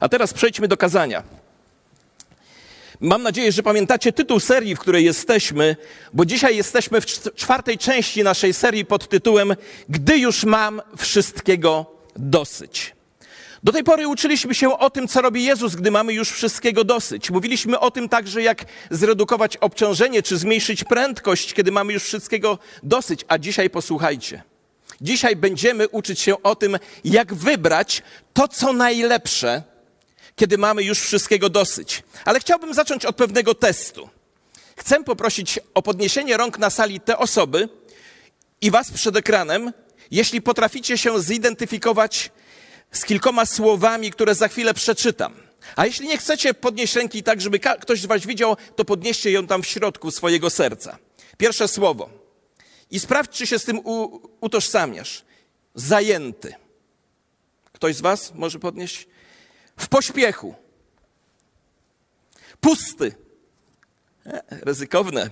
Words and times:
A 0.00 0.08
teraz 0.08 0.32
przejdźmy 0.32 0.68
do 0.68 0.76
kazania. 0.76 1.22
Mam 3.00 3.22
nadzieję, 3.22 3.52
że 3.52 3.62
pamiętacie 3.62 4.12
tytuł 4.12 4.40
serii, 4.40 4.74
w 4.74 4.78
której 4.78 5.04
jesteśmy, 5.04 5.76
bo 6.12 6.24
dzisiaj 6.24 6.56
jesteśmy 6.56 7.00
w 7.00 7.06
czwartej 7.34 7.78
części 7.78 8.22
naszej 8.22 8.54
serii 8.54 8.84
pod 8.84 9.08
tytułem 9.08 9.56
Gdy 9.88 10.18
już 10.18 10.44
mam 10.44 10.82
wszystkiego 10.96 11.86
dosyć. 12.16 12.94
Do 13.62 13.72
tej 13.72 13.84
pory 13.84 14.08
uczyliśmy 14.08 14.54
się 14.54 14.78
o 14.78 14.90
tym, 14.90 15.08
co 15.08 15.22
robi 15.22 15.44
Jezus, 15.44 15.74
gdy 15.74 15.90
mamy 15.90 16.12
już 16.12 16.30
wszystkiego 16.30 16.84
dosyć. 16.84 17.30
Mówiliśmy 17.30 17.78
o 17.78 17.90
tym 17.90 18.08
także, 18.08 18.42
jak 18.42 18.64
zredukować 18.90 19.56
obciążenie, 19.56 20.22
czy 20.22 20.36
zmniejszyć 20.36 20.84
prędkość, 20.84 21.54
kiedy 21.54 21.72
mamy 21.72 21.92
już 21.92 22.02
wszystkiego 22.02 22.58
dosyć. 22.82 23.24
A 23.28 23.38
dzisiaj 23.38 23.70
posłuchajcie. 23.70 24.42
Dzisiaj 25.00 25.36
będziemy 25.36 25.88
uczyć 25.88 26.20
się 26.20 26.42
o 26.42 26.56
tym, 26.56 26.78
jak 27.04 27.34
wybrać 27.34 28.02
to, 28.32 28.48
co 28.48 28.72
najlepsze, 28.72 29.62
kiedy 30.40 30.58
mamy 30.58 30.82
już 30.82 30.98
wszystkiego 31.00 31.48
dosyć. 31.48 32.02
Ale 32.24 32.40
chciałbym 32.40 32.74
zacząć 32.74 33.04
od 33.04 33.16
pewnego 33.16 33.54
testu. 33.54 34.08
Chcę 34.76 35.04
poprosić 35.04 35.58
o 35.74 35.82
podniesienie 35.82 36.36
rąk 36.36 36.58
na 36.58 36.70
sali 36.70 37.00
te 37.00 37.18
osoby 37.18 37.68
i 38.60 38.70
Was 38.70 38.90
przed 38.90 39.16
ekranem, 39.16 39.72
jeśli 40.10 40.42
potraficie 40.42 40.98
się 40.98 41.22
zidentyfikować 41.22 42.30
z 42.92 43.04
kilkoma 43.04 43.46
słowami, 43.46 44.10
które 44.10 44.34
za 44.34 44.48
chwilę 44.48 44.74
przeczytam. 44.74 45.34
A 45.76 45.86
jeśli 45.86 46.08
nie 46.08 46.18
chcecie 46.18 46.54
podnieść 46.54 46.96
ręki 46.96 47.22
tak, 47.22 47.40
żeby 47.40 47.58
ktoś 47.58 48.00
z 48.00 48.06
Was 48.06 48.26
widział, 48.26 48.56
to 48.76 48.84
podnieście 48.84 49.30
ją 49.30 49.46
tam 49.46 49.62
w 49.62 49.66
środku 49.66 50.10
swojego 50.10 50.50
serca. 50.50 50.98
Pierwsze 51.38 51.68
słowo. 51.68 52.10
I 52.90 53.00
sprawdź, 53.00 53.30
czy 53.36 53.46
się 53.46 53.58
z 53.58 53.64
tym 53.64 53.80
utożsamiasz. 54.40 55.24
Zajęty. 55.74 56.54
Ktoś 57.72 57.96
z 57.96 58.00
Was 58.00 58.32
może 58.34 58.58
podnieść? 58.58 59.10
W 59.80 59.88
pośpiechu. 59.88 60.54
Pusty. 62.60 63.14
E, 64.26 64.42
ryzykowne. 64.50 65.30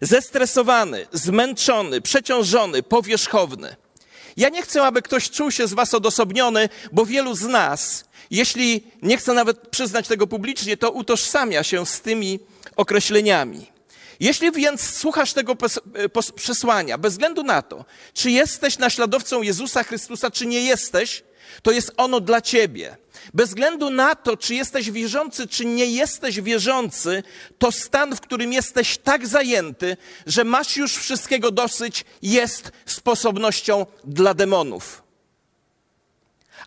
Zestresowany, 0.00 1.06
zmęczony, 1.12 2.00
przeciążony, 2.00 2.82
powierzchowny. 2.82 3.76
Ja 4.36 4.48
nie 4.48 4.62
chcę, 4.62 4.82
aby 4.82 5.02
ktoś 5.02 5.30
czuł 5.30 5.50
się 5.50 5.66
z 5.66 5.72
Was 5.72 5.94
odosobniony, 5.94 6.68
bo 6.92 7.06
wielu 7.06 7.34
z 7.34 7.42
nas, 7.42 8.04
jeśli 8.30 8.84
nie 9.02 9.16
chce 9.16 9.34
nawet 9.34 9.68
przyznać 9.68 10.08
tego 10.08 10.26
publicznie, 10.26 10.76
to 10.76 10.90
utożsamia 10.90 11.62
się 11.62 11.86
z 11.86 12.00
tymi 12.00 12.40
określeniami. 12.76 13.66
Jeśli 14.20 14.52
więc 14.52 14.96
słuchasz 14.96 15.32
tego 15.32 15.56
przesłania, 16.36 16.98
bez 16.98 17.12
względu 17.12 17.42
na 17.42 17.62
to, 17.62 17.84
czy 18.14 18.30
jesteś 18.30 18.78
naśladowcą 18.78 19.42
Jezusa 19.42 19.82
Chrystusa, 19.84 20.30
czy 20.30 20.46
nie 20.46 20.60
jesteś, 20.60 21.22
to 21.62 21.70
jest 21.70 21.92
ono 21.96 22.20
dla 22.20 22.40
ciebie. 22.40 22.96
Bez 23.34 23.48
względu 23.48 23.90
na 23.90 24.14
to, 24.14 24.36
czy 24.36 24.54
jesteś 24.54 24.90
wierzący, 24.90 25.46
czy 25.46 25.64
nie 25.64 25.86
jesteś 25.86 26.40
wierzący, 26.40 27.22
to 27.58 27.72
stan, 27.72 28.16
w 28.16 28.20
którym 28.20 28.52
jesteś 28.52 28.98
tak 28.98 29.26
zajęty, 29.26 29.96
że 30.26 30.44
masz 30.44 30.76
już 30.76 30.96
wszystkiego 30.96 31.50
dosyć, 31.50 32.04
jest 32.22 32.72
sposobnością 32.86 33.86
dla 34.04 34.34
demonów. 34.34 35.04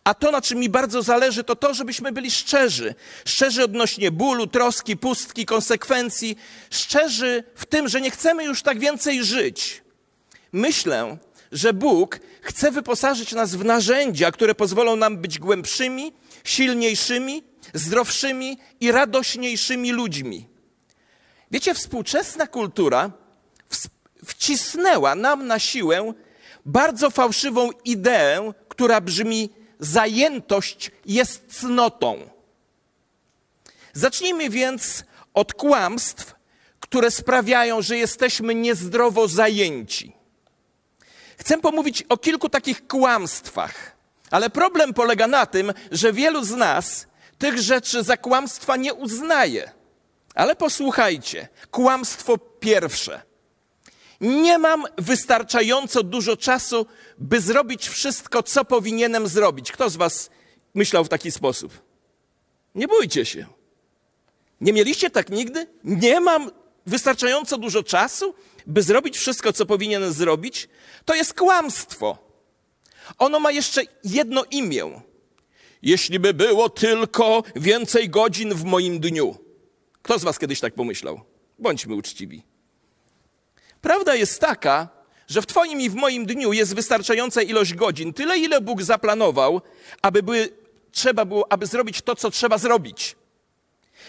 A 0.04 0.14
to, 0.14 0.32
na 0.32 0.42
czym 0.42 0.60
mi 0.60 0.70
bardzo 0.70 1.02
zależy, 1.02 1.44
to 1.44 1.56
to, 1.56 1.74
żebyśmy 1.74 2.12
byli 2.12 2.32
szczerzy. 2.32 2.96
Szczerzy 3.26 3.64
odnośnie 3.64 4.12
bólu, 4.12 4.48
troski, 4.48 4.98
pustki, 4.98 5.46
konsekwencji. 5.46 6.38
Szczerzy 6.70 7.44
w 7.56 7.66
tym, 7.66 7.88
że 7.88 8.02
nie 8.02 8.12
chcemy 8.12 8.44
już 8.44 8.62
tak 8.62 8.80
więcej 8.80 9.24
żyć. 9.24 9.82
Myślę, 10.52 11.18
że 11.52 11.74
Bóg 11.74 12.20
chce 12.42 12.72
wyposażyć 12.72 13.32
nas 13.32 13.56
w 13.56 13.66
narzędzia, 13.66 14.32
które 14.32 14.56
pozwolą 14.56 14.96
nam 14.96 15.18
być 15.18 15.40
głębszymi, 15.40 16.14
silniejszymi, 16.44 17.44
zdrowszymi 17.74 18.58
i 18.80 18.92
radośniejszymi 18.92 19.92
ludźmi. 19.92 20.48
Wiecie, 21.52 21.74
współczesna 21.74 22.48
kultura 22.48 23.12
wcisnęła 24.26 25.16
nam 25.16 25.48
na 25.48 25.60
siłę 25.60 26.14
bardzo 26.66 27.10
fałszywą 27.10 27.70
ideę, 27.86 28.54
która 28.68 29.02
brzmi: 29.02 29.50
zajętość 29.80 30.92
jest 31.06 31.60
cnotą. 31.60 32.30
Zacznijmy 33.94 34.50
więc 34.50 35.04
od 35.34 35.54
kłamstw, 35.54 36.36
które 36.80 37.12
sprawiają, 37.12 37.82
że 37.82 37.98
jesteśmy 37.98 38.56
niezdrowo 38.56 39.28
zajęci. 39.28 40.17
Chcę 41.48 41.58
pomówić 41.58 42.04
o 42.10 42.18
kilku 42.18 42.50
takich 42.50 42.88
kłamstwach, 42.88 43.96
ale 44.32 44.50
problem 44.50 44.94
polega 44.94 45.28
na 45.28 45.46
tym, 45.46 45.74
że 45.92 46.14
wielu 46.14 46.44
z 46.44 46.52
nas 46.52 47.08
tych 47.38 47.60
rzeczy 47.60 48.04
za 48.04 48.18
kłamstwa 48.18 48.76
nie 48.76 48.94
uznaje. 48.94 49.72
Ale 50.36 50.56
posłuchajcie, 50.56 51.48
kłamstwo 51.72 52.38
pierwsze. 52.38 53.22
Nie 54.22 54.58
mam 54.58 54.86
wystarczająco 54.98 56.04
dużo 56.04 56.38
czasu, 56.38 56.86
by 57.18 57.42
zrobić 57.42 57.90
wszystko, 57.90 58.44
co 58.44 58.66
powinienem 58.66 59.28
zrobić. 59.28 59.72
Kto 59.72 59.90
z 59.90 59.96
Was 59.96 60.30
myślał 60.74 61.04
w 61.04 61.10
taki 61.10 61.32
sposób? 61.32 61.82
Nie 62.76 62.88
bójcie 62.88 63.26
się. 63.26 63.46
Nie 64.62 64.74
mieliście 64.74 65.10
tak 65.10 65.30
nigdy? 65.30 65.68
Nie 65.84 66.20
mam 66.20 66.52
wystarczająco 66.88 67.58
dużo 67.58 67.84
czasu, 67.84 68.36
by 68.68 68.82
zrobić 68.82 69.18
wszystko, 69.18 69.54
co 69.54 69.66
powinienem 69.66 70.14
zrobić? 70.14 70.70
To 71.06 71.16
jest 71.16 71.34
kłamstwo. 71.34 72.18
Ono 73.18 73.40
ma 73.40 73.52
jeszcze 73.52 73.82
jedno 74.04 74.44
imię. 74.52 75.02
Jeśli 75.82 76.20
by 76.20 76.34
było 76.34 76.70
tylko 76.70 77.44
więcej 77.56 78.10
godzin 78.10 78.54
w 78.54 78.64
moim 78.64 79.00
dniu. 79.00 79.36
Kto 80.02 80.20
z 80.20 80.24
Was 80.24 80.40
kiedyś 80.40 80.60
tak 80.60 80.74
pomyślał? 80.74 81.22
Bądźmy 81.60 81.96
uczciwi. 81.96 82.44
Prawda 83.82 84.16
jest 84.16 84.40
taka, 84.42 84.90
że 85.28 85.42
w 85.42 85.46
Twoim 85.46 85.82
i 85.82 85.90
w 85.90 85.96
moim 85.96 86.26
dniu 86.26 86.54
jest 86.54 86.76
wystarczająca 86.76 87.42
ilość 87.42 87.74
godzin, 87.74 88.14
tyle 88.14 88.38
ile 88.38 88.62
Bóg 88.62 88.84
zaplanował, 88.84 89.62
aby 90.02 90.24
były, 90.24 90.50
trzeba 90.92 91.26
było, 91.26 91.52
aby 91.52 91.66
zrobić 91.66 92.02
to, 92.02 92.16
co 92.16 92.32
trzeba 92.32 92.58
zrobić. 92.58 93.16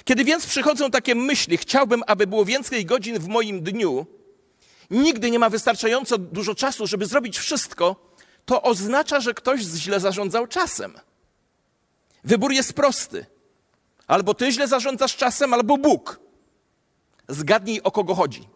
Kiedy 0.05 0.25
więc 0.25 0.47
przychodzą 0.47 0.91
takie 0.91 1.15
myśli, 1.15 1.57
chciałbym, 1.57 2.03
aby 2.07 2.27
było 2.27 2.45
więcej 2.45 2.85
godzin 2.87 3.19
w 3.19 3.29
moim 3.29 3.63
dniu, 3.63 4.07
nigdy 4.91 5.31
nie 5.31 5.39
ma 5.39 5.51
wystarczająco 5.51 6.19
dużo 6.19 6.55
czasu, 6.55 6.87
żeby 6.87 7.07
zrobić 7.07 7.39
wszystko, 7.39 7.97
to 8.45 8.63
oznacza, 8.63 9.21
że 9.21 9.35
ktoś 9.35 9.61
źle 9.61 10.01
zarządzał 10.01 10.47
czasem. 10.47 10.95
Wybór 12.25 12.53
jest 12.53 12.73
prosty. 12.73 13.27
Albo 14.07 14.35
ty 14.35 14.53
źle 14.53 14.69
zarządzasz 14.69 15.17
czasem, 15.17 15.55
albo 15.55 15.79
Bóg. 15.79 16.21
Zgadnij, 17.29 17.83
o 17.83 17.91
kogo 17.91 18.15
chodzi. 18.15 18.49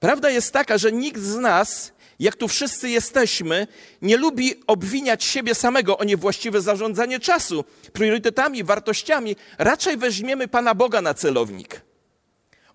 Prawda 0.00 0.30
jest 0.30 0.52
taka, 0.52 0.78
że 0.78 0.92
nikt 0.92 1.20
z 1.20 1.36
nas, 1.36 1.92
jak 2.20 2.36
tu 2.36 2.48
wszyscy 2.48 2.88
jesteśmy, 2.88 3.66
nie 4.02 4.16
lubi 4.16 4.54
obwiniać 4.66 5.24
siebie 5.24 5.54
samego 5.54 5.98
o 5.98 6.04
niewłaściwe 6.04 6.60
zarządzanie 6.60 7.20
czasu, 7.20 7.64
priorytetami, 7.92 8.64
wartościami. 8.64 9.36
Raczej 9.58 9.96
weźmiemy 9.96 10.48
Pana 10.48 10.74
Boga 10.74 11.02
na 11.02 11.14
celownik. 11.14 11.80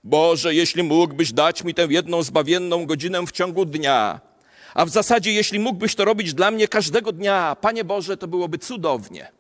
Boże, 0.04 0.56
jeśli 0.56 0.84
mógłbyś 0.84 1.34
dać 1.34 1.64
mi 1.64 1.74
tę 1.74 1.88
jedną 1.90 2.24
zbawienną 2.24 2.86
godzinę 2.86 3.28
w 3.28 3.32
ciągu 3.32 3.66
dnia, 3.66 4.22
a 4.74 4.86
w 4.86 4.90
zasadzie, 4.90 5.34
jeśli 5.34 5.60
mógłbyś 5.60 5.96
to 5.96 6.06
robić 6.06 6.34
dla 6.34 6.52
mnie 6.52 6.68
każdego 6.68 7.12
dnia, 7.12 7.56
Panie 7.62 7.84
Boże, 7.84 8.18
to 8.18 8.28
byłoby 8.28 8.58
cudownie. 8.58 9.32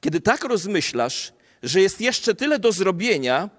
Kiedy 0.00 0.20
tak 0.20 0.44
rozmyślasz, 0.44 1.32
że 1.62 1.80
jest 1.80 2.00
jeszcze 2.00 2.34
tyle 2.34 2.58
do 2.58 2.72
zrobienia, 2.72 3.50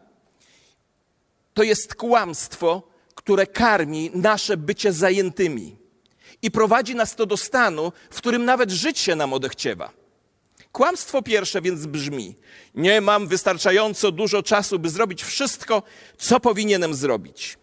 to 1.54 1.64
jest 1.64 1.96
kłamstwo, 1.96 2.91
które 3.32 3.48
karmi 3.48 4.12
nasze 4.14 4.58
bycie 4.58 4.94
zajętymi 4.94 5.76
i 6.42 6.52
prowadzi 6.52 6.96
nas 6.96 7.16
to 7.16 7.26
do 7.26 7.38
stanu, 7.38 7.92
w 8.10 8.18
którym 8.18 8.46
nawet 8.46 8.72
żyć 8.72 9.00
się 9.00 9.16
nam 9.16 9.34
odechciewa. 9.34 9.92
Kłamstwo 10.72 11.22
pierwsze 11.22 11.62
więc 11.62 11.86
brzmi: 11.86 12.36
Nie 12.76 13.02
mam 13.02 13.28
wystarczająco 13.28 14.12
dużo 14.12 14.44
czasu, 14.44 14.80
by 14.80 14.90
zrobić 14.90 15.24
wszystko, 15.24 15.84
co 16.18 16.40
powinienem 16.40 16.94
zrobić. 16.94 17.58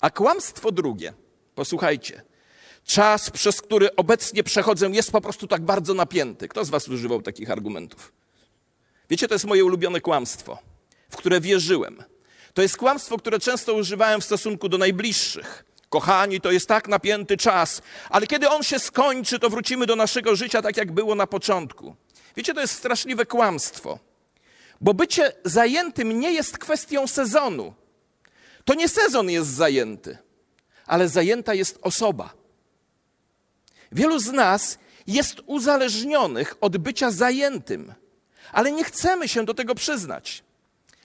A 0.00 0.10
kłamstwo 0.10 0.72
drugie, 0.72 1.12
posłuchajcie, 1.54 2.22
czas, 2.84 3.30
przez 3.30 3.62
który 3.62 3.96
obecnie 3.96 4.42
przechodzę, 4.42 4.90
jest 4.90 5.12
po 5.12 5.20
prostu 5.20 5.46
tak 5.46 5.62
bardzo 5.62 5.94
napięty. 5.94 6.48
Kto 6.48 6.64
z 6.64 6.70
Was 6.70 6.88
używał 6.88 7.22
takich 7.22 7.50
argumentów? 7.50 8.12
Wiecie, 9.10 9.28
to 9.28 9.34
jest 9.34 9.44
moje 9.44 9.64
ulubione 9.64 10.00
kłamstwo, 10.00 10.58
w 11.10 11.16
które 11.16 11.40
wierzyłem. 11.40 12.04
To 12.54 12.62
jest 12.62 12.76
kłamstwo, 12.76 13.18
które 13.18 13.38
często 13.38 13.74
używałem 13.74 14.20
w 14.20 14.24
stosunku 14.24 14.68
do 14.68 14.78
najbliższych. 14.78 15.64
Kochani, 15.88 16.40
to 16.40 16.52
jest 16.52 16.68
tak 16.68 16.88
napięty 16.88 17.36
czas, 17.36 17.82
ale 18.10 18.26
kiedy 18.26 18.48
on 18.48 18.62
się 18.62 18.78
skończy, 18.78 19.38
to 19.38 19.50
wrócimy 19.50 19.86
do 19.86 19.96
naszego 19.96 20.36
życia 20.36 20.62
tak, 20.62 20.76
jak 20.76 20.92
było 20.92 21.14
na 21.14 21.26
początku. 21.26 21.96
Wiecie, 22.36 22.54
to 22.54 22.60
jest 22.60 22.74
straszliwe 22.74 23.26
kłamstwo, 23.26 23.98
bo 24.80 24.94
bycie 24.94 25.32
zajętym 25.44 26.20
nie 26.20 26.32
jest 26.32 26.58
kwestią 26.58 27.06
sezonu. 27.06 27.74
To 28.64 28.74
nie 28.74 28.88
sezon 28.88 29.30
jest 29.30 29.50
zajęty, 29.50 30.18
ale 30.86 31.08
zajęta 31.08 31.54
jest 31.54 31.78
osoba. 31.82 32.32
Wielu 33.92 34.18
z 34.18 34.32
nas 34.32 34.78
jest 35.06 35.40
uzależnionych 35.46 36.54
od 36.60 36.76
bycia 36.76 37.10
zajętym, 37.10 37.94
ale 38.52 38.72
nie 38.72 38.84
chcemy 38.84 39.28
się 39.28 39.44
do 39.44 39.54
tego 39.54 39.74
przyznać. 39.74 40.43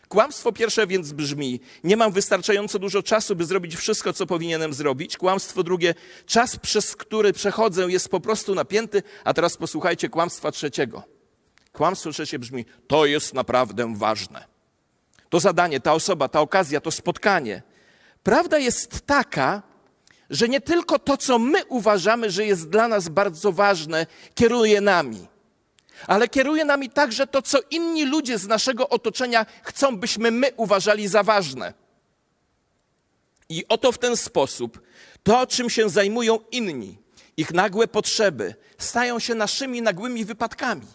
Kłamstwo 0.10 0.52
pierwsze 0.52 0.88
więc 0.88 1.12
brzmi: 1.12 1.60
Nie 1.84 1.98
mam 1.98 2.12
wystarczająco 2.12 2.80
dużo 2.80 3.04
czasu, 3.04 3.36
by 3.36 3.46
zrobić 3.46 3.76
wszystko, 3.76 4.14
co 4.14 4.26
powinienem 4.26 4.74
zrobić. 4.74 5.18
Kłamstwo 5.18 5.64
drugie: 5.64 5.96
Czas, 6.26 6.58
przez 6.58 6.96
który 6.96 7.34
przechodzę, 7.34 7.86
jest 7.88 8.10
po 8.10 8.20
prostu 8.20 8.56
napięty. 8.56 9.04
A 9.24 9.34
teraz 9.34 9.58
posłuchajcie 9.58 10.10
kłamstwa 10.10 10.52
trzeciego. 10.52 11.04
Kłamstwo 11.74 12.12
trzecie 12.12 12.40
brzmi: 12.40 12.66
To 12.88 13.06
jest 13.06 13.34
naprawdę 13.34 13.96
ważne. 13.96 14.46
To 15.30 15.40
zadanie, 15.40 15.80
ta 15.80 15.94
osoba, 15.94 16.28
ta 16.28 16.42
okazja, 16.42 16.82
to 16.82 16.92
spotkanie. 16.92 17.62
Prawda 18.24 18.60
jest 18.60 19.02
taka, 19.06 19.62
że 20.30 20.48
nie 20.48 20.62
tylko 20.62 21.00
to, 21.00 21.18
co 21.18 21.40
my 21.40 21.66
uważamy, 21.66 22.32
że 22.32 22.46
jest 22.46 22.70
dla 22.70 22.88
nas 22.88 23.10
bardzo 23.10 23.52
ważne, 23.52 24.06
kieruje 24.36 24.82
nami 24.82 25.28
ale 26.08 26.28
kieruje 26.28 26.66
nami 26.66 26.90
także 26.90 27.28
to, 27.28 27.42
co 27.42 27.60
inni 27.72 28.06
ludzie 28.06 28.38
z 28.38 28.48
naszego 28.48 28.90
otoczenia 28.90 29.46
chcą, 29.64 29.98
byśmy 29.98 30.32
my 30.32 30.52
uważali 30.58 31.08
za 31.08 31.24
ważne. 31.24 31.74
I 33.50 33.66
oto 33.70 33.92
w 33.92 33.98
ten 33.98 34.18
sposób 34.18 34.82
to, 35.24 35.48
czym 35.48 35.70
się 35.70 35.90
zajmują 35.90 36.40
inni, 36.52 36.98
ich 37.38 37.54
nagłe 37.54 37.88
potrzeby, 37.88 38.56
stają 38.78 39.20
się 39.20 39.36
naszymi 39.36 39.82
nagłymi 39.82 40.26
wypadkami. 40.26 40.88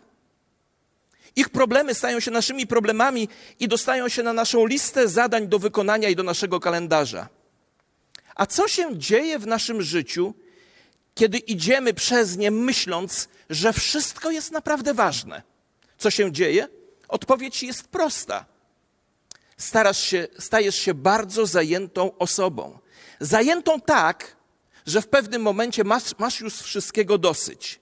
Ich 1.36 1.48
problemy 1.48 1.94
stają 1.94 2.20
się 2.20 2.30
naszymi 2.30 2.66
problemami 2.66 3.28
i 3.60 3.68
dostają 3.68 4.08
się 4.08 4.22
na 4.22 4.32
naszą 4.32 4.66
listę 4.66 5.08
zadań 5.08 5.48
do 5.48 5.58
wykonania 5.58 6.08
i 6.08 6.16
do 6.16 6.22
naszego 6.22 6.60
kalendarza. 6.60 7.28
A 8.34 8.46
co 8.46 8.68
się 8.68 8.98
dzieje 8.98 9.38
w 9.38 9.46
naszym 9.46 9.82
życiu, 9.82 10.34
kiedy 11.14 11.38
idziemy 11.38 11.94
przez 11.94 12.36
nie, 12.36 12.50
myśląc, 12.50 13.28
że 13.50 13.72
wszystko 13.72 14.30
jest 14.30 14.52
naprawdę 14.52 14.94
ważne. 14.94 15.42
Co 15.98 16.10
się 16.10 16.32
dzieje? 16.32 16.68
Odpowiedź 17.08 17.62
jest 17.62 17.88
prosta. 17.88 18.46
Starasz 19.56 20.00
się, 20.00 20.28
stajesz 20.38 20.74
się 20.74 20.94
bardzo 20.94 21.46
zajętą 21.46 22.18
osobą. 22.18 22.78
Zajętą 23.20 23.80
tak, 23.80 24.36
że 24.86 25.02
w 25.02 25.08
pewnym 25.08 25.42
momencie 25.42 25.84
masz, 25.84 26.18
masz 26.18 26.40
już 26.40 26.54
wszystkiego 26.54 27.18
dosyć. 27.18 27.80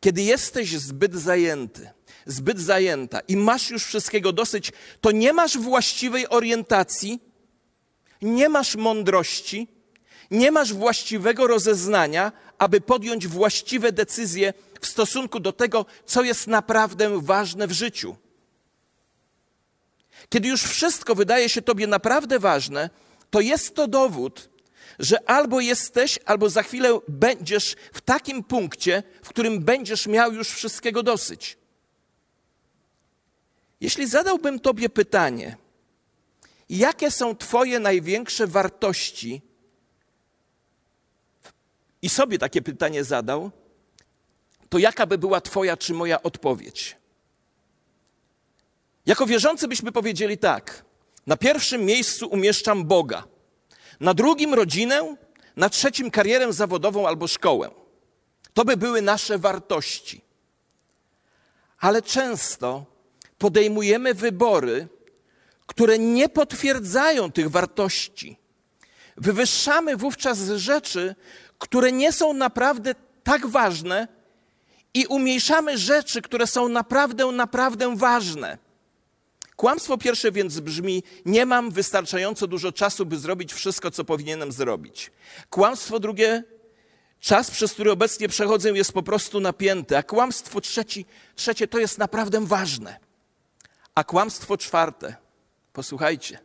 Kiedy 0.00 0.22
jesteś 0.22 0.78
zbyt 0.78 1.14
zajęty, 1.14 1.90
zbyt 2.26 2.60
zajęta 2.60 3.20
i 3.20 3.36
masz 3.36 3.70
już 3.70 3.84
wszystkiego 3.84 4.32
dosyć, 4.32 4.72
to 5.00 5.10
nie 5.10 5.32
masz 5.32 5.58
właściwej 5.58 6.28
orientacji, 6.28 7.20
nie 8.22 8.48
masz 8.48 8.76
mądrości, 8.76 9.68
nie 10.30 10.50
masz 10.50 10.72
właściwego 10.72 11.46
rozeznania, 11.46 12.32
aby 12.58 12.80
podjąć 12.80 13.26
właściwe 13.26 13.92
decyzje 13.92 14.54
w 14.80 14.86
stosunku 14.86 15.40
do 15.40 15.52
tego, 15.52 15.86
co 16.06 16.22
jest 16.22 16.46
naprawdę 16.46 17.20
ważne 17.22 17.66
w 17.66 17.72
życiu. 17.72 18.16
Kiedy 20.28 20.48
już 20.48 20.62
wszystko 20.62 21.14
wydaje 21.14 21.48
się 21.48 21.62
Tobie 21.62 21.86
naprawdę 21.86 22.38
ważne, 22.38 22.90
to 23.30 23.40
jest 23.40 23.74
to 23.74 23.88
dowód, 23.88 24.48
że 24.98 25.30
albo 25.30 25.60
jesteś, 25.60 26.18
albo 26.24 26.50
za 26.50 26.62
chwilę 26.62 27.00
będziesz 27.08 27.76
w 27.92 28.00
takim 28.00 28.44
punkcie, 28.44 29.02
w 29.22 29.28
którym 29.28 29.64
będziesz 29.64 30.06
miał 30.06 30.32
już 30.32 30.48
wszystkiego 30.48 31.02
dosyć. 31.02 31.58
Jeśli 33.80 34.06
zadałbym 34.06 34.60
Tobie 34.60 34.88
pytanie, 34.88 35.56
jakie 36.68 37.10
są 37.10 37.36
Twoje 37.36 37.78
największe 37.80 38.46
wartości 38.46 39.42
i 42.02 42.08
sobie 42.08 42.38
takie 42.38 42.62
pytanie 42.62 43.04
zadał, 43.04 43.50
to 44.68 44.78
jaka 44.78 45.06
by 45.06 45.18
była 45.18 45.40
Twoja 45.40 45.76
czy 45.76 45.94
moja 45.94 46.22
odpowiedź? 46.22 46.96
Jako 49.06 49.26
wierzący 49.26 49.68
byśmy 49.68 49.92
powiedzieli 49.92 50.38
tak: 50.38 50.84
na 51.26 51.36
pierwszym 51.36 51.84
miejscu 51.84 52.26
umieszczam 52.26 52.84
Boga, 52.84 53.24
na 54.00 54.14
drugim 54.14 54.54
rodzinę, 54.54 55.16
na 55.56 55.68
trzecim 55.68 56.10
karierę 56.10 56.52
zawodową 56.52 57.08
albo 57.08 57.28
szkołę. 57.28 57.70
To 58.54 58.64
by 58.64 58.76
były 58.76 59.02
nasze 59.02 59.38
wartości. 59.38 60.20
Ale 61.78 62.02
często 62.02 62.84
podejmujemy 63.38 64.14
wybory, 64.14 64.88
które 65.66 65.98
nie 65.98 66.28
potwierdzają 66.28 67.32
tych 67.32 67.50
wartości. 67.50 68.36
Wywyższamy 69.16 69.96
wówczas 69.96 70.38
rzeczy, 70.38 71.14
które 71.58 71.92
nie 71.92 72.12
są 72.12 72.32
naprawdę 72.32 72.94
tak 73.24 73.46
ważne 73.46 74.08
i 74.94 75.06
umniejszamy 75.06 75.78
rzeczy, 75.78 76.22
które 76.22 76.46
są 76.46 76.68
naprawdę, 76.68 77.26
naprawdę 77.26 77.96
ważne. 77.96 78.58
Kłamstwo 79.56 79.98
pierwsze 79.98 80.32
więc 80.32 80.60
brzmi: 80.60 81.02
Nie 81.24 81.46
mam 81.46 81.70
wystarczająco 81.70 82.46
dużo 82.46 82.72
czasu, 82.72 83.06
by 83.06 83.18
zrobić 83.18 83.52
wszystko, 83.52 83.90
co 83.90 84.04
powinienem 84.04 84.52
zrobić. 84.52 85.10
Kłamstwo 85.50 86.00
drugie: 86.00 86.44
Czas, 87.20 87.50
przez 87.50 87.72
który 87.72 87.90
obecnie 87.90 88.28
przechodzę, 88.28 88.70
jest 88.70 88.92
po 88.92 89.02
prostu 89.02 89.40
napięty. 89.40 89.96
A 89.96 90.02
kłamstwo 90.02 90.60
trzeci, 90.60 91.06
trzecie 91.34 91.68
to 91.68 91.78
jest 91.78 91.98
naprawdę 91.98 92.46
ważne. 92.46 92.96
A 93.94 94.04
kłamstwo 94.04 94.56
czwarte, 94.56 95.16
posłuchajcie, 95.72 96.38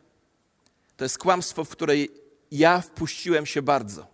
to 0.96 1.04
jest 1.04 1.18
kłamstwo, 1.18 1.64
w 1.64 1.68
której 1.68 2.21
ja 2.52 2.80
wpuściłem 2.80 3.46
się 3.46 3.62
bardzo. 3.62 4.06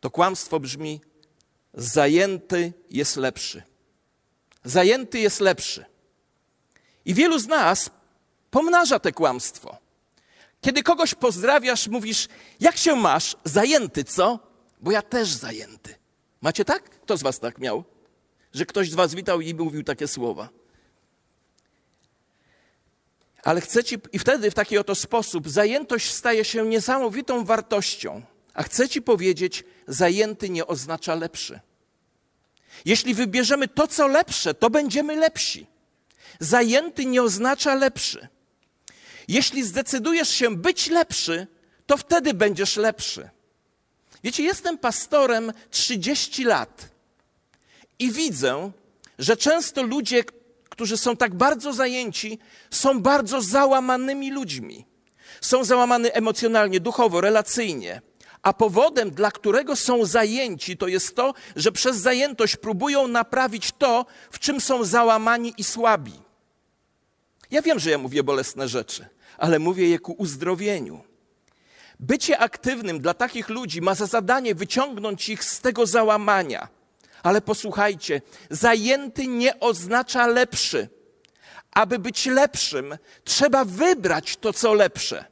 To 0.00 0.10
kłamstwo 0.10 0.60
brzmi: 0.60 1.00
zajęty 1.74 2.72
jest 2.90 3.16
lepszy. 3.16 3.62
Zajęty 4.64 5.18
jest 5.18 5.40
lepszy. 5.40 5.84
I 7.04 7.14
wielu 7.14 7.38
z 7.38 7.46
nas 7.46 7.90
pomnaża 8.50 8.98
te 8.98 9.12
kłamstwo. 9.12 9.76
Kiedy 10.60 10.82
kogoś 10.82 11.14
pozdrawiasz, 11.14 11.88
mówisz: 11.88 12.28
Jak 12.60 12.76
się 12.76 12.96
masz? 12.96 13.36
Zajęty, 13.44 14.04
co? 14.04 14.38
Bo 14.80 14.90
ja 14.90 15.02
też 15.02 15.28
zajęty. 15.28 15.94
Macie 16.40 16.64
tak? 16.64 16.90
Kto 16.90 17.16
z 17.16 17.22
Was 17.22 17.40
tak 17.40 17.58
miał? 17.58 17.84
Że 18.52 18.66
ktoś 18.66 18.90
z 18.90 18.94
Was 18.94 19.14
witał 19.14 19.40
i 19.40 19.54
mówił 19.54 19.82
takie 19.84 20.08
słowa. 20.08 20.48
Ale 23.42 23.60
chcę 23.60 23.84
ci, 23.84 23.98
i 24.12 24.18
wtedy 24.18 24.50
w 24.50 24.54
taki 24.54 24.78
oto 24.78 24.94
sposób 24.94 25.48
zajętość 25.48 26.12
staje 26.12 26.44
się 26.44 26.66
niesamowitą 26.66 27.44
wartością. 27.44 28.22
A 28.54 28.62
chcę 28.62 28.88
ci 28.88 29.02
powiedzieć, 29.02 29.64
zajęty 29.86 30.50
nie 30.50 30.66
oznacza 30.66 31.14
lepszy. 31.14 31.60
Jeśli 32.84 33.14
wybierzemy 33.14 33.68
to, 33.68 33.86
co 33.86 34.06
lepsze, 34.06 34.54
to 34.54 34.70
będziemy 34.70 35.16
lepsi. 35.16 35.66
Zajęty 36.40 37.06
nie 37.06 37.22
oznacza 37.22 37.74
lepszy. 37.74 38.28
Jeśli 39.28 39.64
zdecydujesz 39.64 40.28
się 40.28 40.56
być 40.56 40.90
lepszy, 40.90 41.46
to 41.86 41.96
wtedy 41.96 42.34
będziesz 42.34 42.76
lepszy. 42.76 43.30
Wiecie, 44.24 44.42
jestem 44.42 44.78
pastorem 44.78 45.52
30 45.70 46.44
lat 46.44 46.88
i 47.98 48.12
widzę, 48.12 48.70
że 49.18 49.36
często 49.36 49.82
ludzie, 49.82 50.24
którzy 50.80 50.96
są 50.96 51.16
tak 51.16 51.34
bardzo 51.34 51.72
zajęci, 51.72 52.38
są 52.70 53.00
bardzo 53.02 53.42
załamanymi 53.42 54.30
ludźmi. 54.30 54.86
Są 55.40 55.64
załamani 55.64 56.08
emocjonalnie, 56.12 56.80
duchowo, 56.80 57.20
relacyjnie. 57.20 58.02
A 58.42 58.52
powodem, 58.52 59.10
dla 59.10 59.30
którego 59.30 59.76
są 59.76 60.04
zajęci, 60.04 60.76
to 60.76 60.88
jest 60.88 61.16
to, 61.16 61.34
że 61.56 61.72
przez 61.72 61.96
zajętość 61.96 62.56
próbują 62.56 63.08
naprawić 63.08 63.72
to, 63.78 64.06
w 64.30 64.38
czym 64.38 64.60
są 64.60 64.84
załamani 64.84 65.54
i 65.58 65.64
słabi. 65.64 66.12
Ja 67.50 67.62
wiem, 67.62 67.78
że 67.78 67.90
ja 67.90 67.98
mówię 67.98 68.22
bolesne 68.22 68.68
rzeczy, 68.68 69.06
ale 69.38 69.58
mówię 69.58 69.88
je 69.88 69.98
ku 69.98 70.12
uzdrowieniu. 70.12 71.00
Bycie 71.98 72.38
aktywnym 72.38 73.00
dla 73.00 73.14
takich 73.14 73.48
ludzi 73.48 73.80
ma 73.82 73.94
za 73.94 74.06
zadanie 74.06 74.54
wyciągnąć 74.54 75.28
ich 75.28 75.44
z 75.44 75.60
tego 75.60 75.86
załamania. 75.86 76.79
Ale 77.22 77.40
posłuchajcie, 77.40 78.22
zajęty 78.50 79.26
nie 79.26 79.60
oznacza 79.60 80.26
lepszy. 80.26 80.88
Aby 81.70 81.98
być 81.98 82.26
lepszym, 82.26 82.98
trzeba 83.24 83.64
wybrać 83.64 84.36
to, 84.36 84.52
co 84.52 84.74
lepsze. 84.74 85.24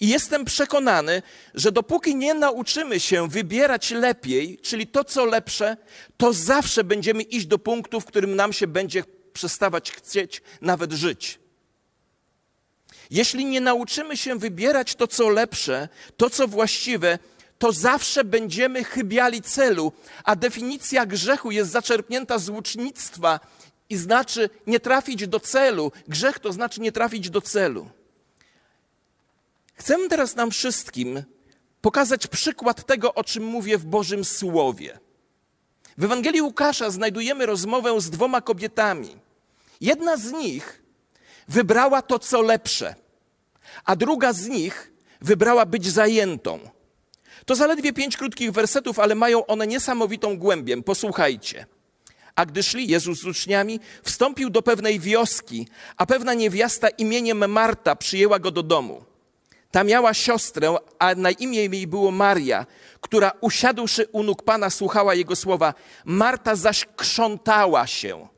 I 0.00 0.08
jestem 0.08 0.44
przekonany, 0.44 1.22
że 1.54 1.72
dopóki 1.72 2.16
nie 2.16 2.34
nauczymy 2.34 3.00
się 3.00 3.28
wybierać 3.28 3.90
lepiej, 3.90 4.58
czyli 4.58 4.86
to, 4.86 5.04
co 5.04 5.24
lepsze, 5.24 5.76
to 6.16 6.32
zawsze 6.32 6.84
będziemy 6.84 7.22
iść 7.22 7.46
do 7.46 7.58
punktu, 7.58 8.00
w 8.00 8.04
którym 8.04 8.36
nam 8.36 8.52
się 8.52 8.66
będzie 8.66 9.04
przestawać 9.32 9.92
chcieć 9.92 10.42
nawet 10.60 10.92
żyć. 10.92 11.38
Jeśli 13.10 13.44
nie 13.44 13.60
nauczymy 13.60 14.16
się 14.16 14.38
wybierać 14.38 14.94
to, 14.94 15.06
co 15.06 15.28
lepsze, 15.28 15.88
to, 16.16 16.30
co 16.30 16.48
właściwe, 16.48 17.18
to 17.60 17.72
zawsze 17.72 18.24
będziemy 18.24 18.84
chybiali 18.84 19.42
celu, 19.42 19.92
a 20.24 20.36
definicja 20.36 21.06
grzechu 21.06 21.50
jest 21.50 21.70
zaczerpnięta 21.70 22.38
z 22.38 22.48
łucznictwa 22.48 23.40
i 23.90 23.96
znaczy 23.96 24.50
nie 24.66 24.80
trafić 24.80 25.28
do 25.28 25.40
celu. 25.40 25.92
Grzech 26.08 26.38
to 26.38 26.52
znaczy 26.52 26.80
nie 26.80 26.92
trafić 26.92 27.30
do 27.30 27.40
celu. 27.40 27.90
Chcę 29.74 30.08
teraz 30.08 30.36
nam 30.36 30.50
wszystkim 30.50 31.22
pokazać 31.80 32.26
przykład 32.26 32.86
tego, 32.86 33.14
o 33.14 33.24
czym 33.24 33.44
mówię 33.44 33.78
w 33.78 33.84
Bożym 33.84 34.24
Słowie. 34.24 34.98
W 35.98 36.04
Ewangelii 36.04 36.42
Łukasza 36.42 36.90
znajdujemy 36.90 37.46
rozmowę 37.46 38.00
z 38.00 38.10
dwoma 38.10 38.40
kobietami. 38.40 39.16
Jedna 39.80 40.16
z 40.16 40.32
nich 40.32 40.82
wybrała 41.48 42.02
to, 42.02 42.18
co 42.18 42.42
lepsze, 42.42 42.94
a 43.84 43.96
druga 43.96 44.32
z 44.32 44.48
nich 44.48 44.92
wybrała 45.20 45.66
być 45.66 45.86
zajętą. 45.86 46.79
To 47.50 47.56
zaledwie 47.56 47.92
pięć 47.92 48.16
krótkich 48.16 48.52
wersetów, 48.52 48.98
ale 48.98 49.14
mają 49.14 49.46
one 49.46 49.66
niesamowitą 49.66 50.38
głębię. 50.38 50.82
Posłuchajcie. 50.82 51.66
A 52.34 52.46
gdy 52.46 52.62
szli 52.62 52.88
Jezus 52.88 53.20
z 53.20 53.24
uczniami, 53.24 53.80
wstąpił 54.02 54.50
do 54.50 54.62
pewnej 54.62 55.00
wioski, 55.00 55.68
a 55.96 56.06
pewna 56.06 56.34
niewiasta 56.34 56.88
imieniem 56.88 57.50
Marta 57.50 57.96
przyjęła 57.96 58.38
go 58.38 58.50
do 58.50 58.62
domu. 58.62 59.04
Ta 59.70 59.84
miała 59.84 60.14
siostrę, 60.14 60.76
a 60.98 61.14
na 61.14 61.30
imię 61.30 61.58
jej 61.58 61.86
było 61.86 62.10
Maria, 62.10 62.66
która 63.00 63.32
usiadłszy 63.40 64.06
u 64.12 64.22
nóg 64.22 64.42
Pana 64.42 64.70
słuchała 64.70 65.14
jego 65.14 65.36
słowa. 65.36 65.74
Marta 66.04 66.56
zaś 66.56 66.86
krzątała 66.96 67.86
się. 67.86 68.28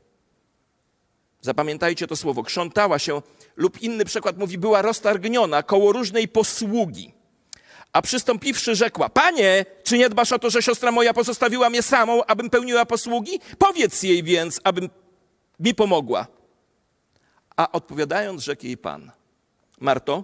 Zapamiętajcie 1.41 2.07
to 2.07 2.15
słowo, 2.15 2.43
krzątała 2.43 2.99
się, 2.99 3.21
lub 3.55 3.81
inny 3.81 4.05
przykład 4.05 4.37
mówi, 4.37 4.57
była 4.57 4.81
roztargniona 4.81 5.63
koło 5.63 5.91
różnej 5.91 6.27
posługi. 6.27 7.12
A 7.93 8.01
przystąpiwszy 8.01 8.75
rzekła, 8.75 9.09
panie, 9.09 9.65
czy 9.83 9.97
nie 9.97 10.09
dbasz 10.09 10.31
o 10.31 10.39
to, 10.39 10.49
że 10.49 10.61
siostra 10.61 10.91
moja 10.91 11.13
pozostawiła 11.13 11.69
mnie 11.69 11.81
samą, 11.81 12.25
abym 12.25 12.49
pełniła 12.49 12.85
posługi? 12.85 13.39
Powiedz 13.57 14.03
jej 14.03 14.23
więc, 14.23 14.59
abym 14.63 14.89
mi 15.59 15.75
pomogła. 15.75 16.27
A 17.55 17.71
odpowiadając, 17.71 18.43
rzekł 18.43 18.65
jej 18.65 18.77
pan, 18.77 19.11
Marto, 19.79 20.23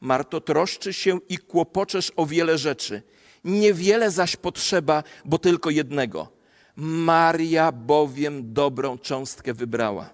Marto, 0.00 0.40
troszczy 0.40 0.92
się 0.92 1.18
i 1.28 1.38
kłopoczesz 1.38 2.12
o 2.16 2.26
wiele 2.26 2.58
rzeczy. 2.58 3.02
Niewiele 3.44 4.10
zaś 4.10 4.36
potrzeba, 4.36 5.02
bo 5.24 5.38
tylko 5.38 5.70
jednego. 5.70 6.28
Maria 6.76 7.72
bowiem 7.72 8.52
dobrą 8.52 8.98
cząstkę 8.98 9.54
wybrała. 9.54 10.10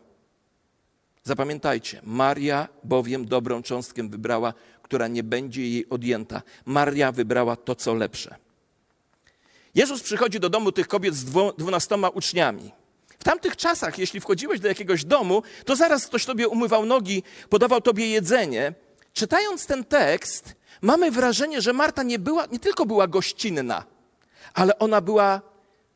Zapamiętajcie, 1.24 2.00
Maria 2.04 2.68
bowiem 2.84 3.26
dobrą 3.26 3.62
cząstkę 3.62 4.08
wybrała, 4.08 4.54
która 4.82 5.08
nie 5.08 5.22
będzie 5.22 5.62
jej 5.62 5.88
odjęta. 5.88 6.42
Maria 6.64 7.12
wybrała 7.12 7.56
to, 7.56 7.74
co 7.74 7.94
lepsze. 7.94 8.36
Jezus 9.74 10.02
przychodzi 10.02 10.40
do 10.40 10.48
domu 10.48 10.72
tych 10.72 10.88
kobiet 10.88 11.14
z 11.14 11.24
dwunastoma 11.58 12.08
uczniami. 12.08 12.72
W 13.18 13.24
tamtych 13.24 13.56
czasach, 13.56 13.98
jeśli 13.98 14.20
wchodziłeś 14.20 14.60
do 14.60 14.68
jakiegoś 14.68 15.04
domu, 15.04 15.42
to 15.64 15.76
zaraz 15.76 16.06
ktoś 16.06 16.24
tobie 16.24 16.48
umywał 16.48 16.86
nogi, 16.86 17.22
podawał 17.48 17.80
tobie 17.80 18.06
jedzenie. 18.06 18.74
Czytając 19.12 19.66
ten 19.66 19.84
tekst, 19.84 20.54
mamy 20.82 21.10
wrażenie, 21.10 21.60
że 21.60 21.72
Marta 21.72 22.02
nie, 22.02 22.18
była, 22.18 22.46
nie 22.46 22.58
tylko 22.58 22.86
była 22.86 23.06
gościnna, 23.06 23.84
ale 24.54 24.78
ona 24.78 25.00
była, 25.00 25.40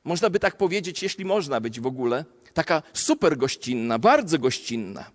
można 0.05 0.31
by 0.31 0.41
tak 0.41 0.57
powiedzieć, 0.57 1.03
jeśli 1.03 1.25
można 1.25 1.61
być 1.61 1.81
w 1.81 1.87
ogóle, 1.87 2.25
taka 2.55 2.83
super 2.93 3.37
gościnna, 3.37 3.99
bardzo 3.99 4.39
gościnna. 4.39 5.11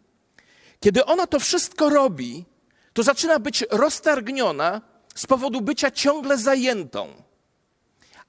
Kiedy 0.79 1.05
ona 1.05 1.27
to 1.27 1.39
wszystko 1.39 1.89
robi, 1.89 2.45
to 2.93 3.03
zaczyna 3.03 3.39
być 3.39 3.65
roztargniona 3.71 4.81
z 5.15 5.25
powodu 5.25 5.61
bycia 5.61 5.91
ciągle 5.91 6.37
zajętą. 6.37 7.23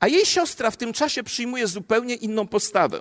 A 0.01 0.09
jej 0.09 0.27
siostra 0.27 0.71
w 0.71 0.77
tym 0.77 0.93
czasie 0.93 1.23
przyjmuje 1.23 1.67
zupełnie 1.67 2.15
inną 2.15 2.49
postawę. 2.49 3.01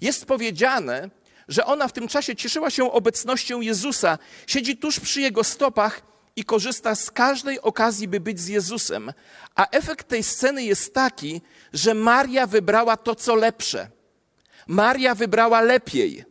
Jest 0.00 0.26
powiedziane, 0.26 1.10
że 1.48 1.66
ona 1.66 1.88
w 1.88 1.92
tym 1.92 2.08
czasie 2.08 2.36
cieszyła 2.36 2.70
się 2.70 2.92
obecnością 2.92 3.60
Jezusa, 3.60 4.18
siedzi 4.46 4.76
tuż 4.76 5.00
przy 5.00 5.20
jego 5.20 5.44
stopach 5.44 6.02
i 6.36 6.44
korzysta 6.44 6.94
z 6.94 7.10
każdej 7.10 7.60
okazji, 7.60 8.08
by 8.08 8.20
być 8.20 8.40
z 8.40 8.48
Jezusem. 8.48 9.12
A 9.54 9.70
efekt 9.70 10.08
tej 10.08 10.22
sceny 10.22 10.64
jest 10.64 10.94
taki, 10.94 11.40
że 11.72 11.94
Maria 11.94 12.46
wybrała 12.46 12.96
to, 12.96 13.14
co 13.14 13.34
lepsze. 13.34 13.97
Maria 14.68 15.14
wybrała 15.14 15.60
lepiej. 15.60 16.24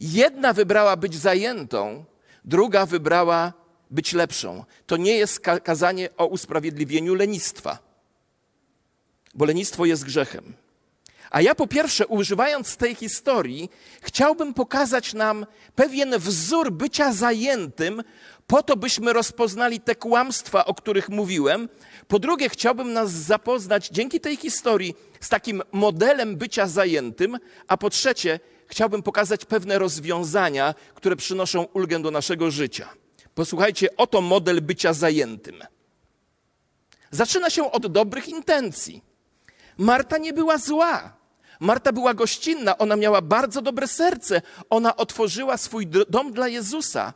Jedna 0.00 0.52
wybrała 0.52 0.96
być 0.96 1.14
zajętą, 1.14 2.04
druga 2.44 2.86
wybrała 2.86 3.52
być 3.90 4.12
lepszą. 4.12 4.64
To 4.86 4.96
nie 4.96 5.16
jest 5.16 5.40
kazanie 5.40 6.08
o 6.16 6.26
usprawiedliwieniu 6.26 7.14
lenistwa, 7.14 7.78
bo 9.34 9.44
lenistwo 9.44 9.84
jest 9.84 10.04
grzechem. 10.04 10.54
A 11.30 11.40
ja 11.40 11.54
po 11.54 11.66
pierwsze, 11.66 12.06
używając 12.06 12.76
tej 12.76 12.94
historii, 12.94 13.70
chciałbym 14.00 14.54
pokazać 14.54 15.14
nam 15.14 15.46
pewien 15.74 16.18
wzór 16.18 16.72
bycia 16.72 17.12
zajętym, 17.12 18.02
po 18.46 18.62
to 18.62 18.76
byśmy 18.76 19.12
rozpoznali 19.12 19.80
te 19.80 19.94
kłamstwa, 19.94 20.64
o 20.64 20.74
których 20.74 21.08
mówiłem. 21.08 21.68
Po 22.08 22.18
drugie, 22.18 22.48
chciałbym 22.48 22.92
nas 22.92 23.10
zapoznać 23.10 23.88
dzięki 23.88 24.20
tej 24.20 24.36
historii 24.36 24.94
z 25.22 25.28
takim 25.28 25.62
modelem 25.72 26.36
bycia 26.36 26.66
zajętym, 26.66 27.38
a 27.68 27.76
po 27.76 27.90
trzecie, 27.90 28.40
chciałbym 28.66 29.02
pokazać 29.02 29.44
pewne 29.44 29.78
rozwiązania, 29.78 30.74
które 30.94 31.16
przynoszą 31.16 31.62
ulgę 31.62 32.02
do 32.02 32.10
naszego 32.10 32.50
życia. 32.50 32.88
Posłuchajcie, 33.34 33.96
oto 33.96 34.20
model 34.20 34.62
bycia 34.62 34.92
zajętym. 34.92 35.56
Zaczyna 37.10 37.50
się 37.50 37.72
od 37.72 37.86
dobrych 37.86 38.28
intencji. 38.28 39.02
Marta 39.78 40.18
nie 40.18 40.32
była 40.32 40.58
zła. 40.58 41.16
Marta 41.60 41.92
była 41.92 42.14
gościnna, 42.14 42.78
ona 42.78 42.96
miała 42.96 43.22
bardzo 43.22 43.62
dobre 43.62 43.88
serce, 43.88 44.42
ona 44.70 44.96
otworzyła 44.96 45.56
swój 45.56 45.86
dom 45.86 46.32
dla 46.32 46.48
Jezusa. 46.48 47.14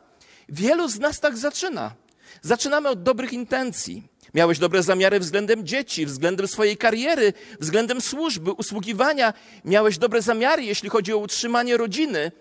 Wielu 0.49 0.89
z 0.89 0.99
nas 0.99 1.19
tak 1.19 1.37
zaczyna. 1.37 1.93
Zaczynamy 2.41 2.89
od 2.89 3.03
dobrych 3.03 3.33
intencji. 3.33 4.03
Miałeś 4.33 4.59
dobre 4.59 4.83
zamiary 4.83 5.19
względem 5.19 5.65
dzieci, 5.65 6.05
względem 6.05 6.47
swojej 6.47 6.77
kariery, 6.77 7.33
względem 7.59 8.01
służby, 8.01 8.51
usługiwania. 8.51 9.33
Miałeś 9.65 9.97
dobre 9.97 10.21
zamiary, 10.21 10.63
jeśli 10.63 10.89
chodzi 10.89 11.13
o 11.13 11.17
utrzymanie 11.17 11.77
rodziny. 11.77 12.31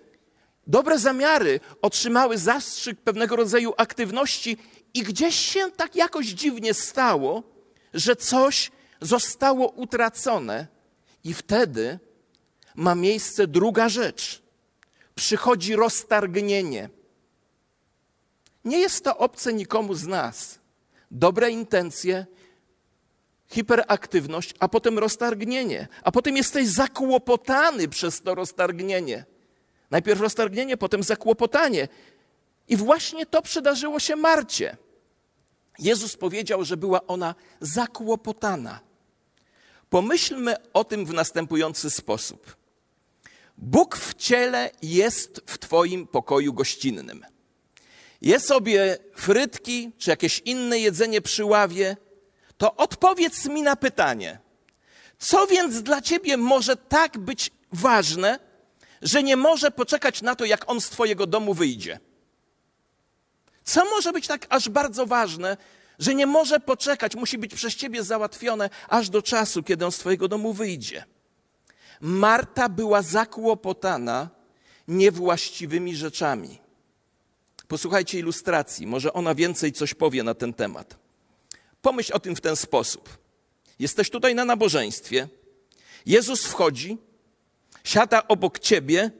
Dobre 0.67 0.99
zamiary 0.99 1.61
otrzymały 1.83 2.39
zastrzyk 2.39 3.01
pewnego 3.01 3.37
rodzaju 3.37 3.75
aktywności 3.77 4.57
i 4.95 5.03
gdzieś 5.03 5.35
się 5.35 5.71
tak 5.77 5.97
jakoś 5.97 6.27
dziwnie 6.27 6.75
stało, 6.75 7.43
że 7.95 8.17
coś 8.17 8.71
zostało 9.01 9.69
utracone, 9.69 10.67
i 11.27 11.35
wtedy 11.35 11.99
ma 12.75 12.95
miejsce 12.95 13.47
druga 13.47 13.89
rzecz. 13.89 14.43
Przychodzi 15.15 15.77
roztargnienie. 15.77 16.89
Nie 18.65 18.79
jest 18.79 19.05
to 19.05 19.19
obce 19.19 19.53
nikomu 19.53 19.95
z 19.95 20.07
nas. 20.07 20.59
Dobre 21.11 21.51
intencje, 21.51 22.27
hiperaktywność, 23.49 24.55
a 24.59 24.69
potem 24.69 24.99
roztargnienie, 24.99 25.89
a 26.03 26.13
potem 26.13 26.37
jesteś 26.37 26.69
zakłopotany 26.69 27.89
przez 27.89 28.23
to 28.23 28.35
roztargnienie. 28.35 29.25
Najpierw 29.91 30.21
roztargnienie, 30.21 30.77
potem 30.77 31.03
zakłopotanie. 31.03 31.89
I 32.69 32.77
właśnie 32.77 33.27
to 33.27 33.43
przydarzyło 33.43 34.01
się 34.01 34.17
Marcie. 34.17 34.77
Jezus 35.79 36.17
powiedział, 36.17 36.65
że 36.65 36.77
była 36.77 37.07
ona 37.07 37.35
zakłopotana. 37.61 38.81
Pomyślmy 39.91 40.57
o 40.73 40.85
tym 40.85 41.07
w 41.07 41.15
następujący 41.15 41.91
sposób. 41.91 42.57
Bóg 43.59 43.97
w 43.97 44.15
ciele 44.15 44.71
jest 44.83 45.43
w 45.47 45.59
Twoim 45.59 46.07
pokoju 46.07 46.53
gościnnym. 46.53 47.27
Je 48.27 48.41
sobie 48.41 48.99
frytki 49.15 49.93
czy 49.99 50.11
jakieś 50.11 50.39
inne 50.39 50.79
jedzenie 50.79 51.21
przy 51.21 51.45
ławie, 51.45 51.97
to 52.57 52.77
odpowiedz 52.77 53.45
mi 53.45 53.63
na 53.63 53.77
pytanie. 53.77 54.39
Co 55.19 55.47
więc 55.47 55.83
dla 55.83 56.01
Ciebie 56.01 56.37
może 56.37 56.77
tak 56.77 57.19
być 57.19 57.51
ważne, 57.73 58.39
że 59.03 59.23
nie 59.23 59.37
może 59.37 59.71
poczekać 59.71 60.23
na 60.23 60.35
to, 60.35 60.45
jak 60.45 60.71
on 60.71 60.81
z 60.81 60.91
Twojego 60.91 61.27
domu 61.27 61.55
wyjdzie? 61.55 61.99
Co 63.65 63.85
może 63.85 64.13
być 64.13 64.27
tak 64.27 64.47
aż 64.49 64.69
bardzo 64.69 65.07
ważne, 65.07 65.57
że 65.99 66.15
nie 66.15 66.27
może 66.27 66.61
poczekać, 66.61 67.15
musi 67.15 67.39
być 67.39 67.55
przez 67.55 67.75
Ciebie 67.75 68.03
załatwione 68.03 68.71
aż 68.89 69.11
do 69.11 69.23
czasu, 69.23 69.63
kiedy 69.63 69.85
on 69.85 69.93
z 69.93 69.99
Twojego 69.99 70.29
domu 70.29 70.53
wyjdzie? 70.53 71.05
Marta 72.01 72.69
była 72.69 73.03
zakłopotana 73.03 74.29
niewłaściwymi 74.89 75.97
rzeczami. 75.97 76.66
Posłuchajcie 77.69 78.19
ilustracji, 78.19 78.87
może 78.87 79.13
ona 79.13 79.35
więcej 79.35 79.73
coś 79.73 79.95
powie 79.95 80.23
na 80.23 80.35
ten 80.35 80.55
temat. 80.55 80.99
Pomyśl 81.83 82.13
o 82.15 82.21
tym 82.21 82.37
w 82.37 82.41
ten 82.41 82.57
sposób. 82.57 83.19
Jesteś 83.79 84.11
tutaj 84.11 84.35
na 84.35 84.45
nabożeństwie, 84.45 85.29
Jezus 86.07 86.45
wchodzi, 86.47 86.99
siada 87.85 88.29
obok 88.29 88.59
ciebie, 88.59 89.11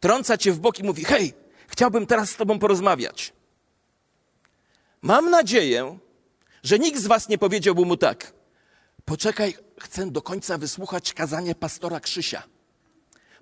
trąca 0.00 0.38
cię 0.38 0.52
w 0.52 0.58
bok 0.58 0.78
i 0.78 0.82
mówi: 0.82 1.04
Hej, 1.04 1.34
chciałbym 1.68 2.06
teraz 2.06 2.30
z 2.30 2.36
tobą 2.36 2.58
porozmawiać. 2.58 3.32
Mam 5.02 5.30
nadzieję, 5.30 5.98
że 6.62 6.78
nikt 6.78 7.00
z 7.00 7.06
was 7.06 7.28
nie 7.28 7.38
powiedziałby 7.38 7.84
mu 7.84 7.96
tak: 7.96 8.32
Poczekaj, 9.04 9.54
chcę 9.80 10.10
do 10.10 10.22
końca 10.22 10.58
wysłuchać 10.58 11.12
kazania 11.12 11.54
pastora 11.54 12.00
Krzysia. 12.00 12.42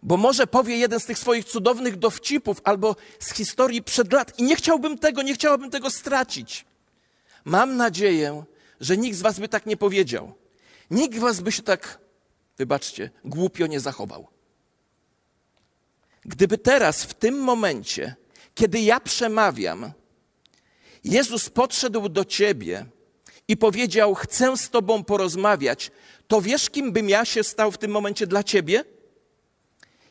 Bo 0.04 0.16
może 0.16 0.46
powie 0.46 0.76
jeden 0.76 1.00
z 1.00 1.04
tych 1.04 1.18
swoich 1.18 1.44
cudownych 1.44 1.96
dowcipów 1.96 2.60
albo 2.64 2.96
z 3.18 3.34
historii 3.34 3.82
przed 3.82 4.12
lat 4.12 4.38
i 4.38 4.42
nie 4.42 4.56
chciałbym 4.56 4.98
tego, 4.98 5.22
nie 5.22 5.34
chciałabym 5.34 5.70
tego 5.70 5.90
stracić. 5.90 6.64
Mam 7.44 7.76
nadzieję, 7.76 8.44
że 8.80 8.96
nikt 8.96 9.18
z 9.18 9.22
was 9.22 9.40
by 9.40 9.48
tak 9.48 9.66
nie 9.66 9.76
powiedział. 9.76 10.34
Nikt 10.90 11.18
was 11.18 11.40
by 11.40 11.52
się 11.52 11.62
tak 11.62 11.98
wybaczcie, 12.58 13.10
głupio 13.24 13.66
nie 13.66 13.80
zachował. 13.80 14.28
Gdyby 16.24 16.58
teraz, 16.58 17.04
w 17.04 17.14
tym 17.14 17.38
momencie, 17.38 18.16
kiedy 18.54 18.80
ja 18.80 19.00
przemawiam, 19.00 19.92
Jezus 21.04 21.50
podszedł 21.50 22.08
do 22.08 22.24
ciebie 22.24 22.86
i 23.48 23.56
powiedział: 23.56 24.14
Chcę 24.14 24.56
z 24.56 24.70
tobą 24.70 25.04
porozmawiać, 25.04 25.90
to 26.28 26.40
wiesz, 26.40 26.70
kim 26.70 26.92
bym 26.92 27.08
ja 27.08 27.24
się 27.24 27.44
stał 27.44 27.72
w 27.72 27.78
tym 27.78 27.90
momencie 27.90 28.26
dla 28.26 28.42
ciebie? 28.42 28.93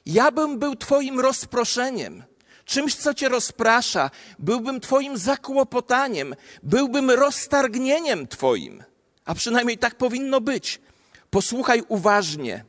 Ja 0.05 0.31
bym 0.31 0.59
był 0.59 0.75
twoim 0.75 1.19
rozproszeniem, 1.19 2.23
czymś, 2.65 2.95
co 2.95 3.13
cię 3.13 3.29
rozprasza, 3.29 4.11
byłbym 4.39 4.79
twoim 4.79 5.17
zakłopotaniem, 5.17 6.35
byłbym 6.63 7.11
roztargnieniem 7.11 8.27
twoim. 8.27 8.83
A 9.25 9.35
przynajmniej 9.35 9.77
tak 9.77 9.95
powinno 9.95 10.41
być. 10.41 10.81
Posłuchaj 11.29 11.83
uważnie. 11.87 12.65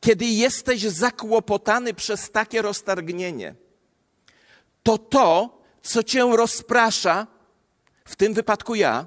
Kiedy 0.00 0.24
jesteś 0.24 0.82
zakłopotany 0.82 1.94
przez 1.94 2.30
takie 2.30 2.62
roztargnienie, 2.62 3.54
to 4.82 4.98
to, 4.98 5.58
co 5.82 6.02
cię 6.02 6.30
rozprasza, 6.36 7.26
w 8.04 8.16
tym 8.16 8.34
wypadku 8.34 8.74
ja, 8.74 9.06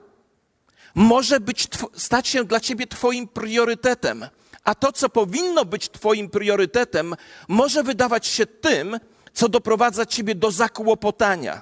może 0.96 1.40
być, 1.40 1.68
stać 1.94 2.28
się 2.28 2.44
dla 2.44 2.60
ciebie 2.60 2.88
twoim 2.88 3.28
priorytetem. 3.28 4.26
A 4.68 4.76
to, 4.76 4.92
co 4.92 5.10
powinno 5.10 5.66
być 5.66 5.90
twoim 5.90 6.30
priorytetem, 6.30 7.16
może 7.48 7.84
wydawać 7.84 8.28
się 8.28 8.46
tym, 8.46 9.00
co 9.34 9.50
doprowadza 9.50 10.06
ciebie 10.06 10.36
do 10.36 10.52
zakłopotania. 10.52 11.62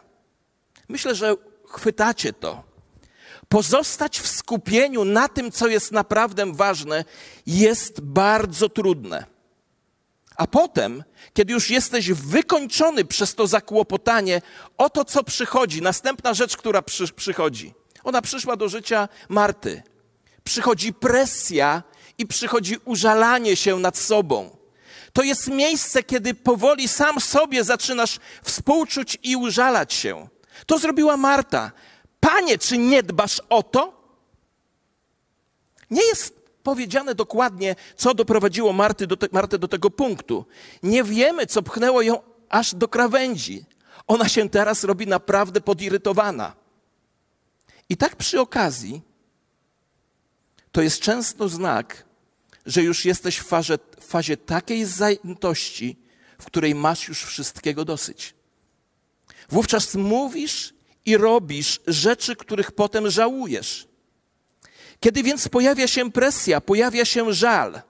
Myślę, 0.90 1.16
że 1.16 1.36
chwytacie 1.68 2.34
to. 2.34 2.64
Pozostać 3.50 4.20
w 4.20 4.28
skupieniu 4.28 5.06
na 5.06 5.28
tym, 5.28 5.52
co 5.52 5.68
jest 5.68 5.92
naprawdę 5.92 6.54
ważne, 6.54 7.06
jest 7.46 8.02
bardzo 8.02 8.70
trudne. 8.70 9.26
A 10.36 10.48
potem, 10.48 11.04
kiedy 11.34 11.54
już 11.54 11.70
jesteś 11.70 12.12
wykończony 12.12 13.06
przez 13.06 13.36
to 13.36 13.48
zakłopotanie, 13.48 14.42
oto 14.78 15.06
co 15.06 15.24
przychodzi, 15.24 15.82
następna 15.82 16.34
rzecz, 16.34 16.58
która 16.58 16.82
przy, 16.82 17.08
przychodzi. 17.08 17.74
Ona 18.04 18.22
przyszła 18.22 18.56
do 18.56 18.70
życia 18.70 19.10
Marty. 19.30 19.84
Przychodzi 20.44 20.94
presja 20.94 21.84
i 22.17 22.27
przychodzi 22.27 22.77
użalanie 22.86 23.55
się 23.55 23.79
nad 23.79 23.98
sobą. 23.98 24.57
To 25.13 25.24
jest 25.24 25.48
miejsce, 25.48 26.03
kiedy 26.03 26.34
powoli 26.34 26.88
sam 26.88 27.19
sobie 27.19 27.63
zaczynasz 27.63 28.19
współczuć 28.43 29.17
i 29.24 29.36
użalać 29.36 29.93
się. 29.93 30.27
To 30.65 30.77
zrobiła 30.77 31.17
Marta. 31.17 31.72
Panie, 32.19 32.57
czy 32.57 32.77
nie 32.77 33.03
dbasz 33.03 33.41
o 33.50 33.63
to? 33.63 34.05
Nie 35.91 36.05
jest 36.05 36.34
powiedziane 36.63 37.15
dokładnie, 37.15 37.75
co 37.95 38.13
doprowadziło 38.13 38.74
Marty 38.74 39.07
do 39.07 39.17
te, 39.17 39.27
Martę 39.31 39.57
do 39.57 39.67
tego 39.67 39.89
punktu. 39.89 40.45
Nie 40.84 41.03
wiemy, 41.03 41.45
co 41.45 41.62
pchnęło 41.62 42.01
ją 42.01 42.22
aż 42.50 42.75
do 42.75 42.88
krawędzi. 42.88 43.65
Ona 44.07 44.29
się 44.29 44.50
teraz 44.50 44.84
robi 44.84 45.07
naprawdę 45.07 45.62
podirytowana. 45.62 46.53
I 47.89 47.98
tak 47.98 48.15
przy 48.15 48.41
okazji, 48.41 49.01
to 50.75 50.82
jest 50.82 51.01
często 51.01 51.50
znak, 51.50 52.05
że 52.65 52.84
już 52.84 53.05
jesteś 53.05 53.38
w 53.38 53.48
fazie, 53.48 53.77
w 54.00 54.05
fazie 54.05 54.38
takiej 54.38 54.86
zajętości, 54.86 55.98
w 56.39 56.46
której 56.46 56.75
masz 56.75 57.08
już 57.08 57.24
wszystkiego 57.24 57.86
dosyć. 57.86 58.34
Wówczas 59.50 59.96
mówisz 59.96 60.74
i 61.05 61.17
robisz 61.17 61.79
rzeczy, 61.88 62.36
których 62.36 62.72
potem 62.72 63.10
żałujesz. 63.10 63.88
Kiedy 65.00 65.24
więc 65.24 65.48
pojawia 65.48 65.88
się 65.88 66.12
presja, 66.12 66.62
pojawia 66.62 67.05
się 67.05 67.34
żal, 67.34 67.82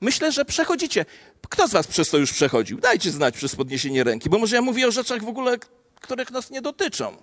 myślę, 0.00 0.32
że 0.32 0.44
przechodzicie. 0.44 1.04
Kto 1.48 1.68
z 1.68 1.72
Was 1.72 1.86
przez 1.86 2.10
to 2.10 2.18
już 2.18 2.32
przechodził? 2.32 2.78
Dajcie 2.78 3.10
znać 3.10 3.36
przez 3.36 3.56
podniesienie 3.56 4.04
ręki, 4.04 4.30
bo 4.30 4.38
może 4.38 4.56
ja 4.56 4.62
mówię 4.62 4.88
o 4.88 4.90
rzeczach 4.90 5.24
w 5.24 5.28
ogóle, 5.28 5.58
których 6.00 6.30
nas 6.30 6.50
nie 6.50 6.62
dotyczą. 6.62 7.16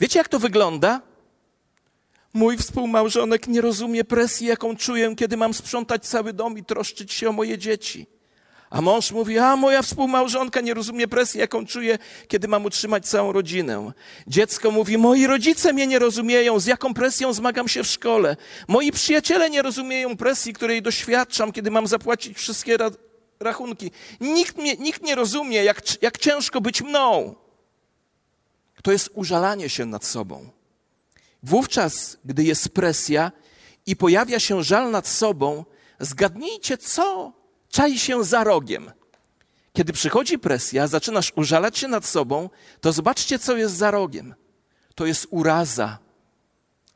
Wiecie, 0.00 0.18
jak 0.18 0.28
to 0.28 0.38
wygląda? 0.38 1.11
Mój 2.34 2.56
współmałżonek 2.56 3.46
nie 3.48 3.60
rozumie 3.60 4.04
presji, 4.04 4.46
jaką 4.46 4.76
czuję, 4.76 5.14
kiedy 5.16 5.36
mam 5.36 5.54
sprzątać 5.54 6.06
cały 6.06 6.32
dom 6.32 6.58
i 6.58 6.64
troszczyć 6.64 7.12
się 7.12 7.28
o 7.28 7.32
moje 7.32 7.58
dzieci. 7.58 8.06
A 8.70 8.80
mąż 8.80 9.12
mówi, 9.12 9.38
a 9.38 9.56
moja 9.56 9.82
współmałżonka 9.82 10.60
nie 10.60 10.74
rozumie 10.74 11.08
presji, 11.08 11.40
jaką 11.40 11.66
czuję, 11.66 11.98
kiedy 12.28 12.48
mam 12.48 12.64
utrzymać 12.64 13.06
całą 13.06 13.32
rodzinę. 13.32 13.92
Dziecko 14.26 14.70
mówi, 14.70 14.98
moi 14.98 15.26
rodzice 15.26 15.72
mnie 15.72 15.86
nie 15.86 15.98
rozumieją, 15.98 16.60
z 16.60 16.66
jaką 16.66 16.94
presją 16.94 17.32
zmagam 17.32 17.68
się 17.68 17.82
w 17.82 17.86
szkole. 17.86 18.36
Moi 18.68 18.92
przyjaciele 18.92 19.50
nie 19.50 19.62
rozumieją 19.62 20.16
presji, 20.16 20.52
której 20.52 20.82
doświadczam, 20.82 21.52
kiedy 21.52 21.70
mam 21.70 21.86
zapłacić 21.86 22.36
wszystkie 22.38 22.76
ra 22.76 22.90
rachunki. 23.40 23.90
Nikt, 24.20 24.56
mnie, 24.56 24.76
nikt 24.76 25.02
nie 25.02 25.14
rozumie, 25.14 25.64
jak, 25.64 26.02
jak 26.02 26.18
ciężko 26.18 26.60
być 26.60 26.82
mną. 26.82 27.34
To 28.82 28.92
jest 28.92 29.10
użalanie 29.14 29.68
się 29.68 29.86
nad 29.86 30.04
sobą. 30.04 30.50
Wówczas, 31.42 32.18
gdy 32.24 32.44
jest 32.44 32.68
presja 32.68 33.32
i 33.86 33.96
pojawia 33.96 34.40
się 34.40 34.62
żal 34.62 34.90
nad 34.90 35.08
sobą, 35.08 35.64
zgadnijcie, 36.00 36.78
co 36.78 37.32
czai 37.68 37.98
się 37.98 38.24
za 38.24 38.44
rogiem. 38.44 38.90
Kiedy 39.72 39.92
przychodzi 39.92 40.38
presja, 40.38 40.86
zaczynasz 40.86 41.32
użalać 41.36 41.78
się 41.78 41.88
nad 41.88 42.06
sobą, 42.06 42.50
to 42.80 42.92
zobaczcie, 42.92 43.38
co 43.38 43.56
jest 43.56 43.74
za 43.74 43.90
rogiem. 43.90 44.34
To 44.94 45.06
jest 45.06 45.26
uraza, 45.30 45.98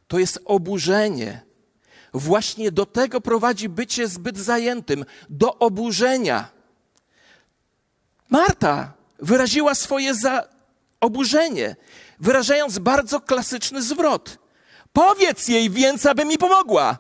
to 0.08 0.18
jest 0.18 0.38
oburzenie. 0.44 1.42
Właśnie 2.14 2.72
do 2.72 2.86
tego 2.86 3.20
prowadzi 3.20 3.68
bycie 3.68 4.08
zbyt 4.08 4.38
zajętym, 4.38 5.04
do 5.28 5.58
oburzenia. 5.58 6.48
Marta 8.30 8.92
wyraziła 9.18 9.74
swoje 9.74 10.14
za 10.14 10.48
oburzenie, 11.00 11.76
wyrażając 12.20 12.78
bardzo 12.78 13.20
klasyczny 13.20 13.82
zwrot. 13.82 14.38
Powiedz 14.92 15.48
jej 15.48 15.70
więc, 15.70 16.06
aby 16.06 16.24
mi 16.24 16.38
pomogła. 16.38 16.98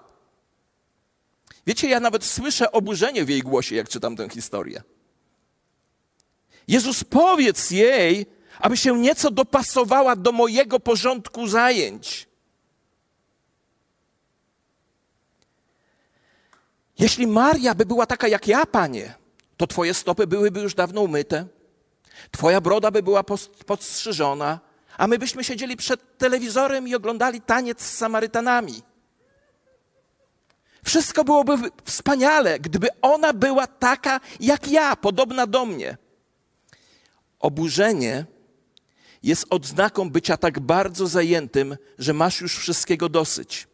Wiecie, 1.66 1.88
ja 1.88 2.00
nawet 2.00 2.24
słyszę 2.24 2.72
oburzenie 2.72 3.24
w 3.24 3.28
jej 3.28 3.42
głosie, 3.42 3.76
jak 3.76 3.88
czytam 3.88 4.16
tę 4.16 4.28
historię. 4.28 4.82
Jezus, 6.68 7.04
powiedz 7.04 7.70
jej, 7.70 8.26
aby 8.58 8.76
się 8.76 8.98
nieco 8.98 9.30
dopasowała 9.30 10.16
do 10.16 10.32
mojego 10.32 10.80
porządku 10.80 11.46
zajęć. 11.46 12.28
Jeśli 16.98 17.26
Maria 17.26 17.74
by 17.74 17.86
była 17.86 18.06
taka 18.06 18.28
jak 18.28 18.48
ja, 18.48 18.66
panie, 18.66 19.14
to 19.56 19.66
twoje 19.66 19.94
stopy 19.94 20.26
byłyby 20.26 20.60
już 20.60 20.74
dawno 20.74 21.00
umyte, 21.00 21.46
twoja 22.30 22.60
broda 22.60 22.90
by 22.90 23.02
była 23.02 23.24
podstrzyżona, 23.66 24.60
a 24.96 25.06
my 25.06 25.18
byśmy 25.18 25.44
siedzieli 25.44 25.76
przed 25.76 26.18
telewizorem 26.18 26.88
i 26.88 26.94
oglądali 26.94 27.40
taniec 27.40 27.82
z 27.82 27.96
Samarytanami. 27.96 28.82
Wszystko 30.84 31.24
byłoby 31.24 31.70
wspaniale, 31.84 32.58
gdyby 32.58 32.88
ona 33.02 33.32
była 33.32 33.66
taka 33.66 34.20
jak 34.40 34.68
ja, 34.68 34.96
podobna 34.96 35.46
do 35.46 35.66
mnie. 35.66 35.96
Oburzenie 37.40 38.24
jest 39.22 39.46
odznaką 39.50 40.10
bycia 40.10 40.36
tak 40.36 40.60
bardzo 40.60 41.06
zajętym, 41.06 41.76
że 41.98 42.12
masz 42.12 42.40
już 42.40 42.58
wszystkiego 42.58 43.08
dosyć. 43.08 43.68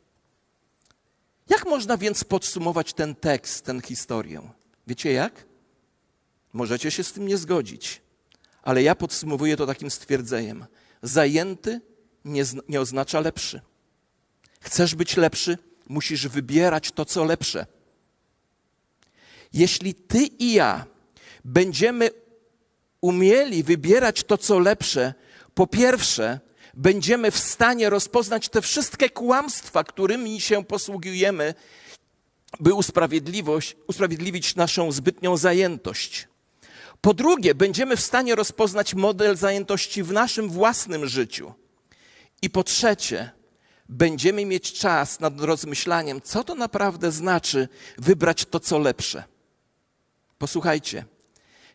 Jak 1.49 1.67
można 1.67 1.97
więc 1.97 2.25
podsumować 2.25 2.93
ten 2.93 3.15
tekst, 3.15 3.65
tę 3.65 3.81
historię? 3.81 4.43
Wiecie 4.87 5.13
jak? 5.13 5.47
Możecie 6.53 6.91
się 6.91 7.05
z 7.05 7.13
tym 7.13 7.27
nie 7.27 7.37
zgodzić, 7.37 8.03
ale 8.63 8.83
ja 8.83 8.95
podsumowuję 8.95 9.57
to 9.57 9.67
takim 9.67 9.91
stwierdzeniem. 9.91 10.67
Zajęty 11.03 11.81
nie, 12.25 12.45
nie 12.69 12.81
oznacza 12.81 13.21
lepszy. 13.21 13.61
Chcesz 14.61 14.95
być 14.95 15.17
lepszy? 15.17 15.59
musisz 15.93 16.29
wybierać 16.29 16.93
to, 16.93 17.05
co 17.05 17.25
lepsze. 17.25 17.67
Jeśli 19.53 19.95
ty 19.95 20.19
i 20.19 20.53
ja 20.53 20.87
będziemy 21.45 22.11
umieli 23.01 23.62
wybierać 23.62 24.25
to, 24.25 24.38
co 24.38 24.59
lepsze, 24.59 25.15
po 25.55 25.67
pierwsze, 25.67 26.41
będziemy 26.75 27.31
w 27.31 27.38
stanie 27.38 27.91
rozpoznać 27.91 28.49
te 28.49 28.62
wszystkie 28.62 29.11
kłamstwa, 29.11 29.85
którymi 29.85 30.41
się 30.41 30.65
posługujemy, 30.65 31.55
by 32.61 32.75
usprawiedliwić 33.87 34.57
naszą 34.57 34.93
zbytnią 34.93 35.37
zajętość. 35.37 36.29
Po 37.03 37.15
drugie, 37.15 37.55
będziemy 37.55 37.97
w 37.97 38.01
stanie 38.01 38.35
rozpoznać 38.35 38.95
model 38.95 39.37
zajętości 39.37 40.03
w 40.03 40.12
naszym 40.12 40.49
własnym 40.49 41.07
życiu. 41.07 41.53
I 42.43 42.51
po 42.51 42.65
trzecie, 42.65 43.31
będziemy 43.88 44.45
mieć 44.45 44.73
czas 44.73 45.21
nad 45.21 45.41
rozmyślaniem, 45.41 46.21
co 46.23 46.45
to 46.45 46.55
naprawdę 46.55 47.12
znaczy 47.12 47.69
wybrać 47.99 48.45
to, 48.45 48.61
co 48.61 48.79
lepsze. 48.79 49.25
Posłuchajcie, 50.38 51.05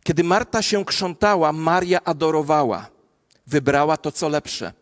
kiedy 0.03 0.23
Marta 0.23 0.61
się 0.61 0.85
krzątała, 0.85 1.51
Maria 1.51 2.03
adorowała, 2.03 2.89
wybrała 3.47 3.97
to, 3.97 4.11
co 4.11 4.29
lepsze. 4.29 4.73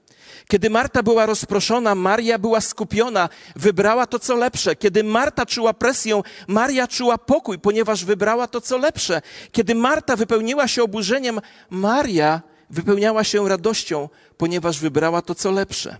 Kiedy 0.48 0.70
Marta 0.70 1.04
była 1.04 1.26
rozproszona, 1.26 1.96
Maria 1.96 2.40
była 2.40 2.62
skupiona, 2.62 3.30
wybrała 3.56 4.08
to, 4.08 4.20
co 4.20 4.36
lepsze. 4.36 4.76
Kiedy 4.76 5.04
Marta 5.04 5.46
czuła 5.46 5.74
presję, 5.74 6.22
Maria 6.48 6.88
czuła 6.88 7.18
pokój, 7.18 7.60
ponieważ 7.60 8.06
wybrała 8.06 8.48
to, 8.48 8.62
co 8.62 8.78
lepsze. 8.78 9.22
Kiedy 9.52 9.76
Marta 9.76 10.16
wypełniła 10.16 10.68
się 10.68 10.84
oburzeniem, 10.84 11.42
Maria 11.70 12.42
wypełniała 12.70 13.24
się 13.24 13.50
radością, 13.50 14.10
ponieważ 14.38 14.80
wybrała 14.80 15.22
to, 15.22 15.36
co 15.36 15.52
lepsze. 15.52 15.98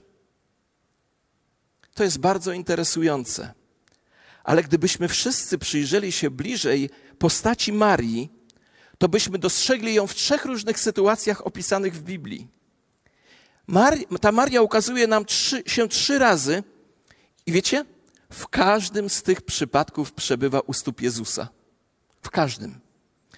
To 1.94 2.04
jest 2.04 2.20
bardzo 2.20 2.52
interesujące. 2.52 3.54
Ale 4.44 4.64
gdybyśmy 4.64 5.08
wszyscy 5.08 5.58
przyjrzeli 5.58 6.12
się 6.12 6.30
bliżej 6.30 6.90
postaci 7.18 7.74
Marii, 7.74 8.32
to 8.98 9.10
byśmy 9.10 9.38
dostrzegli 9.38 9.94
ją 9.94 10.08
w 10.08 10.16
trzech 10.16 10.46
różnych 10.46 10.80
sytuacjach 10.80 11.48
opisanych 11.48 11.96
w 11.96 12.04
Biblii. 12.04 12.48
Ta 14.22 14.32
Maria 14.32 14.62
ukazuje 14.62 15.08
nam 15.08 15.26
trzy, 15.26 15.64
się 15.66 15.88
trzy 15.88 16.20
razy 16.20 16.64
i 17.46 17.52
wiecie, 17.52 17.86
w 18.30 18.48
każdym 18.48 19.10
z 19.10 19.24
tych 19.24 19.42
przypadków 19.42 20.12
przebywa 20.12 20.60
u 20.60 20.74
stóp 20.74 21.02
Jezusa. 21.02 21.48
W 22.22 22.30
każdym. 22.30 22.86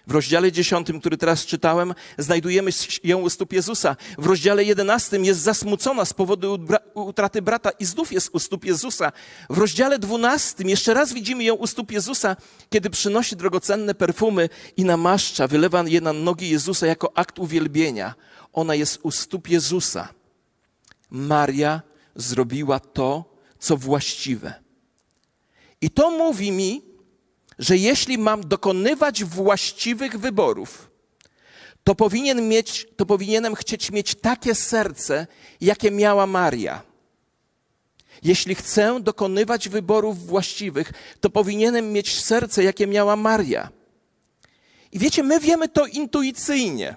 W 0.08 0.12
rozdziale 0.12 0.52
10, 0.52 0.88
który 1.00 1.18
teraz 1.18 1.46
czytałem, 1.46 1.94
znajdujemy 2.18 2.72
ją 3.04 3.20
u 3.20 3.30
stóp 3.30 3.54
Jezusa. 3.54 3.96
W 4.18 4.26
rozdziale 4.26 4.64
11 4.64 5.18
jest 5.18 5.40
zasmucona 5.40 6.06
z 6.06 6.14
powodu 6.14 6.60
utraty 6.94 7.42
brata 7.42 7.70
i 7.70 7.86
znów 7.86 8.12
jest 8.12 8.30
u 8.34 8.40
stóp 8.40 8.66
Jezusa. 8.66 9.12
W 9.50 9.58
rozdziale 9.58 10.00
12 10.00 10.64
jeszcze 10.64 10.94
raz 10.94 11.14
widzimy 11.14 11.44
ją 11.44 11.56
u 11.56 11.68
stóp 11.68 11.92
Jezusa, 11.92 12.36
kiedy 12.70 12.90
przynosi 12.90 13.36
drogocenne 13.36 13.96
perfumy 13.96 14.50
i 14.78 14.86
namaszcza, 14.86 15.48
wylewa 15.48 15.84
je 15.88 16.02
na 16.02 16.14
nogi 16.14 16.50
Jezusa 16.50 16.88
jako 16.88 17.18
akt 17.18 17.40
uwielbienia. 17.40 18.16
Ona 18.54 18.76
jest 18.76 19.00
u 19.04 19.12
stóp 19.12 19.50
Jezusa. 19.50 20.17
Maria 21.10 21.82
zrobiła 22.16 22.80
to, 22.80 23.38
co 23.60 23.78
właściwe. 23.78 24.54
I 25.82 25.90
to 25.90 26.12
mówi 26.12 26.52
mi, 26.52 26.82
że 27.60 27.78
jeśli 27.78 28.18
mam 28.18 28.48
dokonywać 28.48 29.24
właściwych 29.24 30.20
wyborów, 30.20 30.90
to, 31.84 31.96
powinien 31.96 32.50
mieć, 32.50 32.88
to 32.96 33.06
powinienem 33.06 33.56
chcieć 33.56 33.92
mieć 33.92 34.16
takie 34.16 34.56
serce, 34.56 35.28
jakie 35.62 35.92
miała 35.92 36.28
Maria. 36.28 36.82
Jeśli 38.24 38.56
chcę 38.56 39.00
dokonywać 39.02 39.70
wyborów 39.70 40.26
właściwych, 40.26 40.94
to 41.22 41.30
powinienem 41.30 41.92
mieć 41.92 42.24
serce, 42.24 42.64
jakie 42.64 42.88
miała 42.88 43.16
Maria. 43.16 43.70
I 44.92 45.00
wiecie, 45.00 45.24
my 45.24 45.40
wiemy 45.40 45.70
to 45.70 45.86
intuicyjnie. 45.86 46.96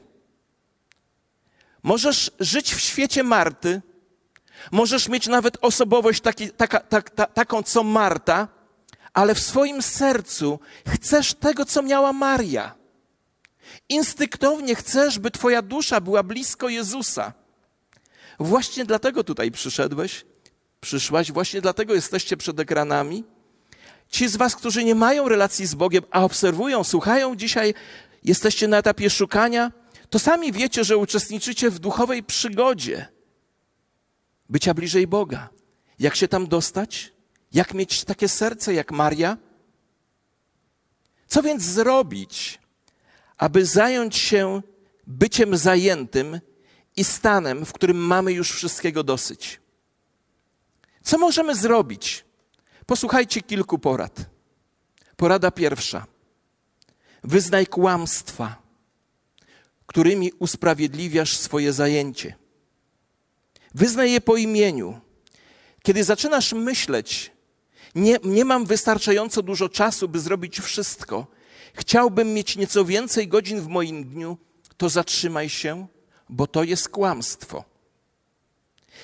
Możesz 1.82 2.30
żyć 2.40 2.74
w 2.74 2.80
świecie 2.80 3.22
Marty, 3.22 3.82
możesz 4.72 5.08
mieć 5.08 5.26
nawet 5.26 5.58
osobowość 5.60 6.20
taki, 6.20 6.50
taka, 6.50 6.80
tak, 6.80 7.10
ta, 7.10 7.26
taką 7.26 7.62
co 7.62 7.82
Marta, 7.84 8.48
ale 9.12 9.34
w 9.34 9.40
swoim 9.40 9.82
sercu 9.82 10.60
chcesz 10.88 11.34
tego, 11.34 11.64
co 11.64 11.82
miała 11.82 12.12
Maria. 12.12 12.74
Instynktownie 13.88 14.74
chcesz, 14.74 15.18
by 15.18 15.30
Twoja 15.30 15.62
dusza 15.62 16.00
była 16.00 16.22
blisko 16.22 16.68
Jezusa. 16.68 17.32
Właśnie 18.38 18.84
dlatego 18.84 19.24
tutaj 19.24 19.50
przyszedłeś, 19.50 20.24
przyszłaś, 20.80 21.32
właśnie 21.32 21.60
dlatego 21.60 21.94
jesteście 21.94 22.36
przed 22.36 22.60
ekranami. 22.60 23.24
Ci 24.08 24.28
z 24.28 24.36
Was, 24.36 24.56
którzy 24.56 24.84
nie 24.84 24.94
mają 24.94 25.28
relacji 25.28 25.66
z 25.66 25.74
Bogiem, 25.74 26.04
a 26.10 26.24
obserwują, 26.24 26.84
słuchają 26.84 27.36
dzisiaj, 27.36 27.74
jesteście 28.24 28.68
na 28.68 28.78
etapie 28.78 29.10
szukania, 29.10 29.72
to 30.10 30.18
sami 30.18 30.52
wiecie, 30.52 30.84
że 30.84 30.96
uczestniczycie 30.96 31.70
w 31.70 31.78
duchowej 31.78 32.22
przygodzie 32.22 33.08
bycia 34.50 34.74
bliżej 34.74 35.06
Boga. 35.06 35.48
Jak 35.98 36.16
się 36.16 36.28
tam 36.28 36.46
dostać? 36.46 37.12
Jak 37.52 37.74
mieć 37.74 38.04
takie 38.04 38.28
serce 38.28 38.74
jak 38.74 38.92
Maria? 38.92 39.36
Co 41.26 41.42
więc 41.42 41.62
zrobić, 41.62 42.58
aby 43.38 43.66
zająć 43.66 44.16
się 44.16 44.62
byciem 45.06 45.56
zajętym 45.56 46.40
i 46.96 47.04
stanem, 47.04 47.66
w 47.66 47.72
którym 47.72 47.96
mamy 47.96 48.32
już 48.32 48.52
wszystkiego 48.52 49.02
dosyć? 49.02 49.60
Co 51.02 51.18
możemy 51.18 51.56
zrobić? 51.56 52.24
Posłuchajcie 52.86 53.42
kilku 53.42 53.78
porad. 53.78 54.30
Porada 55.16 55.50
pierwsza. 55.50 56.06
Wyznaj 57.24 57.66
kłamstwa, 57.66 58.62
którymi 59.86 60.32
usprawiedliwiasz 60.32 61.36
swoje 61.36 61.72
zajęcie. 61.72 62.39
Wyznaj 63.74 64.12
je 64.12 64.20
po 64.20 64.36
imieniu. 64.36 65.00
Kiedy 65.82 66.04
zaczynasz 66.04 66.52
myśleć, 66.52 67.32
nie, 67.94 68.18
nie 68.24 68.44
mam 68.44 68.66
wystarczająco 68.66 69.42
dużo 69.42 69.68
czasu, 69.68 70.08
by 70.08 70.20
zrobić 70.20 70.60
wszystko. 70.60 71.26
Chciałbym 71.74 72.34
mieć 72.34 72.56
nieco 72.56 72.84
więcej 72.84 73.28
godzin 73.28 73.60
w 73.60 73.68
moim 73.68 74.04
dniu, 74.04 74.38
to 74.76 74.88
zatrzymaj 74.88 75.48
się, 75.48 75.86
bo 76.28 76.46
to 76.46 76.64
jest 76.64 76.88
kłamstwo. 76.88 77.64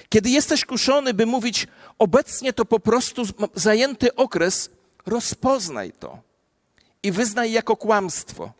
Kiedy 0.08 0.30
jesteś 0.30 0.64
kuszony, 0.64 1.14
by 1.14 1.26
mówić, 1.26 1.66
obecnie 1.98 2.52
to 2.52 2.64
po 2.64 2.80
prostu 2.80 3.22
zajęty 3.54 4.14
okres, 4.14 4.70
rozpoznaj 5.06 5.92
to 5.92 6.18
i 7.02 7.12
wyznaj 7.12 7.52
jako 7.52 7.76
kłamstwo. 7.76 8.52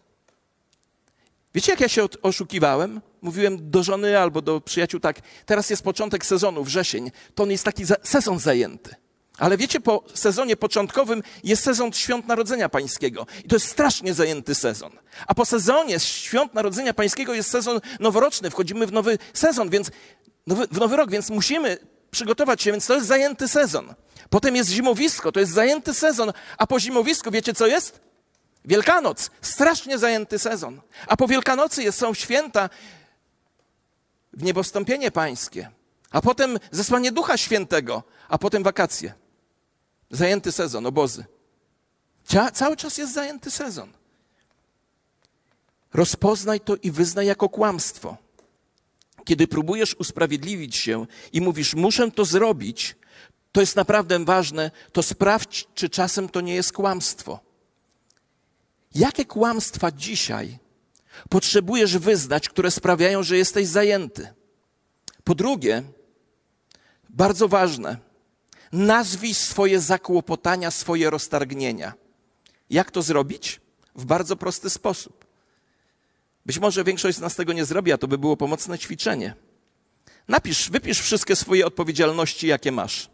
Wiecie, 1.57 1.73
jak 1.73 1.81
ja 1.81 1.88
się 1.88 2.07
oszukiwałem? 2.23 3.01
Mówiłem 3.23 3.71
do 3.71 3.83
żony 3.83 4.19
albo 4.19 4.42
do 4.42 4.61
przyjaciół 4.61 5.01
tak, 5.01 5.21
teraz 5.47 5.71
jest 5.71 5.83
początek 5.83 6.27
sezonu, 6.27 6.64
wrzesień, 6.64 7.11
to 7.35 7.42
on 7.42 7.51
jest 7.51 7.64
taki 7.64 7.85
za 7.85 7.95
sezon 8.03 8.38
zajęty. 8.38 8.95
Ale 9.38 9.57
wiecie, 9.57 9.81
po 9.81 10.05
sezonie 10.14 10.57
początkowym 10.57 11.23
jest 11.45 11.64
sezon 11.64 11.92
Świąt 11.92 12.27
Narodzenia 12.29 12.69
Pańskiego. 12.69 13.27
I 13.45 13.49
to 13.49 13.57
jest 13.57 13.69
strasznie 13.69 14.14
zajęty 14.14 14.55
sezon. 14.55 14.92
A 15.27 15.35
po 15.35 15.45
sezonie 15.45 16.01
Świąt 16.01 16.55
Narodzenia 16.55 16.95
Pańskiego 16.95 17.35
jest 17.35 17.51
sezon 17.51 17.81
noworoczny. 18.01 18.51
Wchodzimy 18.51 18.87
w 18.87 18.92
nowy 18.92 19.19
sezon, 19.33 19.71
więc 19.71 19.90
nowy, 20.47 20.66
w 20.66 20.79
nowy 20.79 20.97
rok, 20.97 21.11
więc 21.11 21.31
musimy 21.31 21.79
przygotować 22.11 22.62
się, 22.62 22.73
więc 22.73 22.87
to 22.87 22.95
jest 22.95 23.07
zajęty 23.07 23.49
sezon. 23.49 23.95
Potem 24.31 24.57
jest 24.57 24.71
zimowisko, 24.71 25.33
to 25.33 25.40
jest 25.40 25.53
zajęty 25.53 25.95
sezon. 25.95 26.33
A 26.59 26.66
po 26.66 26.81
zimowisku 26.81 27.31
wiecie 27.31 27.55
co 27.55 27.66
jest? 27.66 28.06
Wielkanoc. 28.67 29.31
Strasznie 29.41 29.99
zajęty 29.99 30.39
sezon. 30.39 30.81
A 31.07 31.17
po 31.17 31.29
Wielkanocy 31.29 31.93
są 31.93 32.15
święta 32.15 32.71
w 34.33 34.43
niebostąpienie 34.43 35.11
pańskie. 35.11 35.71
A 36.11 36.21
potem 36.21 36.59
zesłanie 36.71 37.13
Ducha 37.13 37.37
Świętego, 37.37 38.03
a 38.29 38.39
potem 38.39 38.63
wakacje. 38.63 39.15
Zajęty 40.11 40.53
sezon, 40.53 40.87
obozy. 40.87 41.25
Cały 42.53 42.77
czas 42.77 42.99
jest 42.99 43.15
zajęty 43.15 43.51
sezon. 43.51 43.93
Rozpoznaj 45.95 46.61
to 46.61 46.77
i 46.77 46.91
wyznaj 46.91 47.27
jako 47.27 47.49
kłamstwo. 47.49 48.17
Kiedy 49.25 49.49
próbujesz 49.49 49.95
usprawiedliwić 49.95 50.77
się 50.77 51.07
i 51.33 51.41
mówisz, 51.41 51.75
muszę 51.75 52.11
to 52.11 52.25
zrobić, 52.25 52.97
to 53.53 53.61
jest 53.61 53.77
naprawdę 53.77 54.25
ważne, 54.25 54.71
to 54.93 55.03
sprawdź, 55.03 55.69
czy 55.75 55.89
czasem 55.89 56.29
to 56.29 56.41
nie 56.41 56.55
jest 56.55 56.73
kłamstwo. 56.73 57.46
Jakie 58.97 59.25
kłamstwa 59.25 59.91
dzisiaj 59.91 60.59
potrzebujesz 61.29 61.99
wyznać, 61.99 62.49
które 62.49 62.71
sprawiają, 62.71 63.23
że 63.23 63.37
jesteś 63.37 63.67
zajęty? 63.67 64.29
Po 65.25 65.35
drugie, 65.35 65.83
bardzo 67.11 67.49
ważne, 67.49 67.97
Nazwij 68.73 69.35
swoje 69.35 69.81
zakłopotania, 69.81 70.71
swoje 70.71 71.11
roztargnienia. 71.11 71.93
Jak 72.71 72.91
to 72.91 73.03
zrobić? 73.03 73.61
W 73.95 74.05
bardzo 74.05 74.37
prosty 74.37 74.71
sposób. 74.71 75.27
Być 76.47 76.59
może 76.59 76.85
większość 76.85 77.19
z 77.19 77.21
nas 77.21 77.37
tego 77.37 77.53
nie 77.53 77.65
zrobi, 77.65 77.93
a 77.93 77.99
to 77.99 78.09
by 78.09 78.19
było 78.19 78.37
pomocne 78.37 78.79
ćwiczenie. 78.79 79.35
Napisz, 80.29 80.71
wypisz 80.71 81.01
wszystkie 81.01 81.37
swoje 81.37 81.67
odpowiedzialności, 81.67 82.47
jakie 82.47 82.73
masz. 82.73 83.11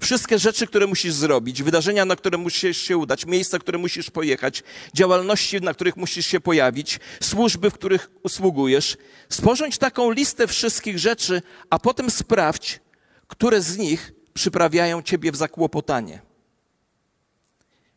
Wszystkie 0.00 0.38
rzeczy, 0.38 0.66
które 0.66 0.86
musisz 0.86 1.12
zrobić, 1.12 1.62
wydarzenia, 1.62 2.04
na 2.04 2.16
które 2.16 2.38
musisz 2.38 2.76
się 2.76 2.96
udać, 2.96 3.26
miejsca, 3.26 3.58
które 3.58 3.78
musisz 3.78 4.10
pojechać, 4.10 4.62
działalności, 4.94 5.60
na 5.60 5.74
których 5.74 5.96
musisz 5.96 6.26
się 6.26 6.40
pojawić, 6.40 7.00
służby, 7.22 7.70
w 7.70 7.74
których 7.74 8.10
usługujesz. 8.22 8.96
Sporządź 9.28 9.78
taką 9.78 10.10
listę 10.10 10.46
wszystkich 10.46 10.98
rzeczy, 10.98 11.42
a 11.70 11.78
potem 11.78 12.10
sprawdź, 12.10 12.80
które 13.26 13.62
z 13.62 13.78
nich 13.78 14.12
przyprawiają 14.34 15.02
ciebie 15.02 15.32
w 15.32 15.36
zakłopotanie. 15.36 16.22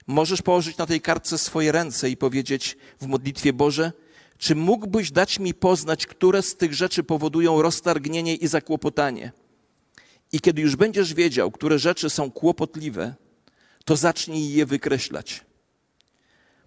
Możesz 0.07 0.41
położyć 0.41 0.77
na 0.77 0.85
tej 0.85 1.01
kartce 1.01 1.38
swoje 1.38 1.71
ręce 1.71 2.09
i 2.09 2.17
powiedzieć 2.17 2.77
w 3.01 3.07
modlitwie 3.07 3.53
Boże, 3.53 3.91
czy 4.38 4.55
mógłbyś 4.55 5.12
dać 5.12 5.39
mi 5.39 5.53
poznać, 5.53 6.07
które 6.07 6.41
z 6.41 6.55
tych 6.55 6.73
rzeczy 6.73 7.03
powodują 7.03 7.62
roztargnienie 7.62 8.35
i 8.35 8.47
zakłopotanie? 8.47 9.31
I 10.31 10.41
kiedy 10.41 10.61
już 10.61 10.75
będziesz 10.75 11.13
wiedział, 11.13 11.51
które 11.51 11.79
rzeczy 11.79 12.09
są 12.09 12.31
kłopotliwe, 12.31 13.15
to 13.85 13.95
zacznij 13.95 14.53
je 14.53 14.65
wykreślać. 14.65 15.45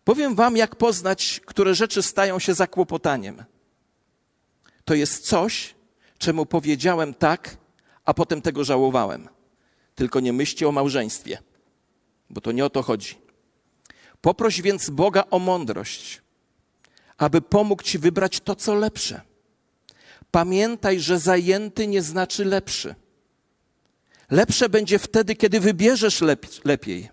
Powiem 0.04 0.34
Wam, 0.34 0.56
jak 0.56 0.76
poznać, 0.76 1.40
które 1.46 1.74
rzeczy 1.74 2.02
stają 2.02 2.38
się 2.38 2.54
zakłopotaniem. 2.54 3.44
To 4.84 4.94
jest 4.94 5.26
coś, 5.26 5.74
czemu 6.18 6.46
powiedziałem 6.46 7.14
tak, 7.14 7.56
a 8.04 8.14
potem 8.14 8.42
tego 8.42 8.64
żałowałem. 8.64 9.28
Tylko 9.94 10.20
nie 10.20 10.32
myślcie 10.32 10.68
o 10.68 10.72
małżeństwie, 10.72 11.38
bo 12.30 12.40
to 12.40 12.52
nie 12.52 12.64
o 12.64 12.70
to 12.70 12.82
chodzi. 12.82 13.14
Poproś 14.20 14.62
więc 14.62 14.90
Boga 14.90 15.24
o 15.30 15.38
mądrość, 15.38 16.22
aby 17.18 17.40
pomógł 17.40 17.82
ci 17.82 17.98
wybrać 17.98 18.40
to, 18.40 18.56
co 18.56 18.74
lepsze. 18.74 19.20
Pamiętaj, 20.30 21.00
że 21.00 21.18
zajęty 21.18 21.86
nie 21.86 22.02
znaczy 22.02 22.44
lepszy. 22.44 22.94
Lepsze 24.32 24.68
będzie 24.68 24.98
wtedy, 24.98 25.36
kiedy 25.36 25.60
wybierzesz 25.60 26.20
lepiej. 26.64 27.08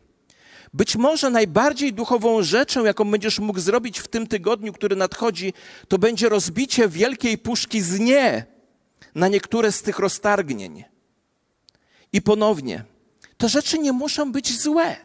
Być 0.74 0.96
może 0.96 1.30
najbardziej 1.30 1.94
duchową 1.94 2.44
rzeczą, 2.44 2.86
jaką 2.86 3.12
będziesz 3.12 3.40
mógł 3.40 3.60
zrobić 3.60 4.00
w 4.00 4.08
tym 4.08 4.28
tygodniu, 4.28 4.74
który 4.74 4.96
nadchodzi, 4.96 5.54
to 5.88 5.98
będzie 5.98 6.30
rozbicie 6.30 6.90
wielkiej 6.90 7.38
puszki 7.38 7.82
z 7.82 8.00
nie 8.00 8.46
na 9.16 9.28
niektóre 9.28 9.72
z 9.72 9.82
tych 9.82 10.00
roztargnień. 10.00 10.84
I 12.14 12.22
ponownie, 12.22 12.84
te 13.38 13.50
rzeczy 13.50 13.80
nie 13.80 13.92
muszą 13.92 14.32
być 14.32 14.62
złe. 14.62 14.96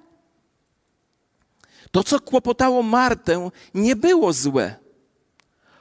To, 1.90 2.04
co 2.04 2.20
kłopotało 2.20 2.82
Martę, 2.82 3.50
nie 3.74 3.96
było 3.96 4.32
złe. 4.32 4.74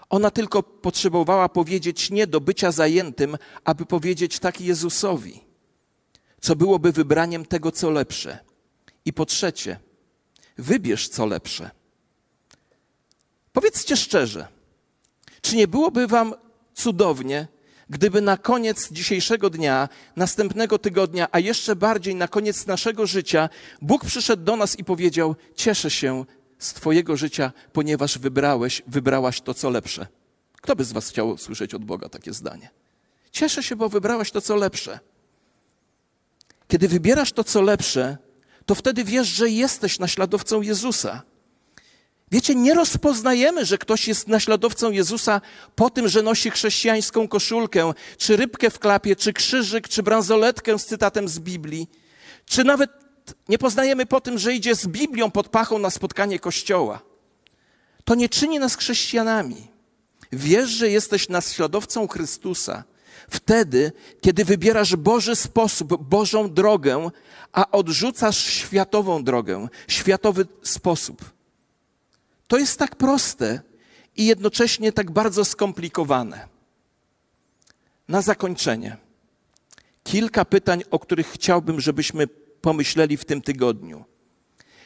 Ona 0.10 0.32
tylko 0.32 0.64
potrzebowała 0.64 1.50
powiedzieć 1.50 2.10
nie 2.10 2.28
do 2.28 2.42
bycia 2.42 2.72
zajętym, 2.72 3.38
aby 3.64 3.86
powiedzieć 3.86 4.40
tak 4.40 4.62
Jezusowi, 4.62 5.53
co 6.44 6.56
byłoby 6.56 6.92
wybraniem 6.92 7.46
tego, 7.46 7.72
co 7.72 7.90
lepsze. 7.90 8.40
I 9.06 9.14
po 9.14 9.26
trzecie, 9.26 9.80
wybierz 10.58 11.10
co 11.10 11.26
lepsze. 11.26 11.70
Powiedzcie 13.54 13.98
szczerze, 13.98 14.48
czy 15.42 15.56
nie 15.56 15.68
byłoby 15.68 16.08
wam 16.08 16.34
cudownie, 16.74 17.48
gdyby 17.90 18.22
na 18.22 18.38
koniec 18.38 18.92
dzisiejszego 18.92 19.50
dnia, 19.50 19.90
następnego 20.16 20.80
tygodnia, 20.80 21.28
a 21.32 21.40
jeszcze 21.40 21.76
bardziej 21.76 22.16
na 22.16 22.28
koniec 22.28 22.66
naszego 22.66 23.08
życia, 23.08 23.50
Bóg 23.82 24.06
przyszedł 24.06 24.44
do 24.44 24.56
nas 24.56 24.80
i 24.80 24.84
powiedział: 24.84 25.36
Cieszę 25.56 25.90
się 25.92 26.26
z 26.60 26.74
Twojego 26.74 27.18
życia, 27.18 27.52
ponieważ 27.74 28.18
wybrałeś, 28.18 28.82
wybrałaś 28.88 29.42
to, 29.42 29.54
co 29.54 29.70
lepsze. 29.70 30.08
Kto 30.62 30.76
by 30.76 30.84
z 30.84 30.92
Was 30.92 31.10
chciał 31.10 31.38
słyszeć 31.38 31.74
od 31.74 31.86
Boga 31.86 32.10
takie 32.10 32.34
zdanie? 32.34 32.70
Cieszę 33.32 33.64
się, 33.64 33.76
bo 33.76 33.90
wybrałaś 33.90 34.32
to, 34.32 34.42
co 34.42 34.56
lepsze. 34.56 35.00
Kiedy 36.68 36.88
wybierasz 36.88 37.32
to, 37.32 37.44
co 37.44 37.62
lepsze, 37.62 38.18
to 38.66 38.76
wtedy 38.76 39.04
wiesz, 39.04 39.28
że 39.28 39.50
jesteś 39.50 40.00
naśladowcą 40.00 40.62
Jezusa. 40.62 41.22
Wiecie, 42.32 42.56
nie 42.56 42.74
rozpoznajemy, 42.74 43.66
że 43.66 43.78
ktoś 43.78 44.08
jest 44.08 44.28
naśladowcą 44.28 44.92
Jezusa 44.92 45.42
po 45.76 45.90
tym, 45.90 46.08
że 46.08 46.22
nosi 46.22 46.52
chrześcijańską 46.52 47.28
koszulkę, 47.28 47.94
czy 48.18 48.38
rybkę 48.38 48.70
w 48.70 48.80
klapie, 48.80 49.16
czy 49.16 49.34
krzyżyk, 49.34 49.88
czy 49.88 50.04
bransoletkę 50.04 50.80
z 50.80 50.86
cytatem 50.86 51.28
z 51.28 51.40
Biblii, 51.40 51.90
czy 52.46 52.64
nawet 52.64 52.92
nie 53.50 53.58
poznajemy 53.58 54.06
po 54.06 54.22
tym, 54.22 54.38
że 54.38 54.54
idzie 54.54 54.76
z 54.76 54.88
Biblią 54.88 55.32
pod 55.32 55.50
pachą 55.50 55.80
na 55.80 55.90
spotkanie 55.90 56.40
kościoła. 56.40 57.02
To 58.04 58.16
nie 58.16 58.30
czyni 58.30 58.60
nas 58.60 58.76
chrześcijanami. 58.76 59.68
Wiesz, 60.32 60.70
że 60.70 60.90
jesteś 60.90 61.30
naśladowcą 61.30 62.08
Chrystusa 62.08 62.84
wtedy, 63.30 63.92
kiedy 64.22 64.46
wybierasz 64.46 64.96
Boży 64.96 65.36
sposób, 65.36 66.04
Bożą 66.04 66.54
drogę, 66.54 67.10
a 67.52 67.72
odrzucasz 67.72 68.38
światową 68.38 69.24
drogę, 69.24 69.68
światowy 69.88 70.46
sposób. 70.64 71.32
To 72.48 72.58
jest 72.58 72.80
tak 72.80 72.96
proste 72.96 73.62
i 74.16 74.26
jednocześnie 74.26 74.92
tak 74.92 75.12
bardzo 75.12 75.46
skomplikowane. 75.46 76.48
Na 78.08 78.22
zakończenie 78.22 78.98
kilka 80.04 80.46
pytań, 80.46 80.84
o 80.92 81.00
których 81.00 81.28
chciałbym, 81.28 81.82
żebyśmy 81.82 82.28
pomyśleli 82.62 83.18
w 83.18 83.26
tym 83.26 83.42
tygodniu. 83.42 84.06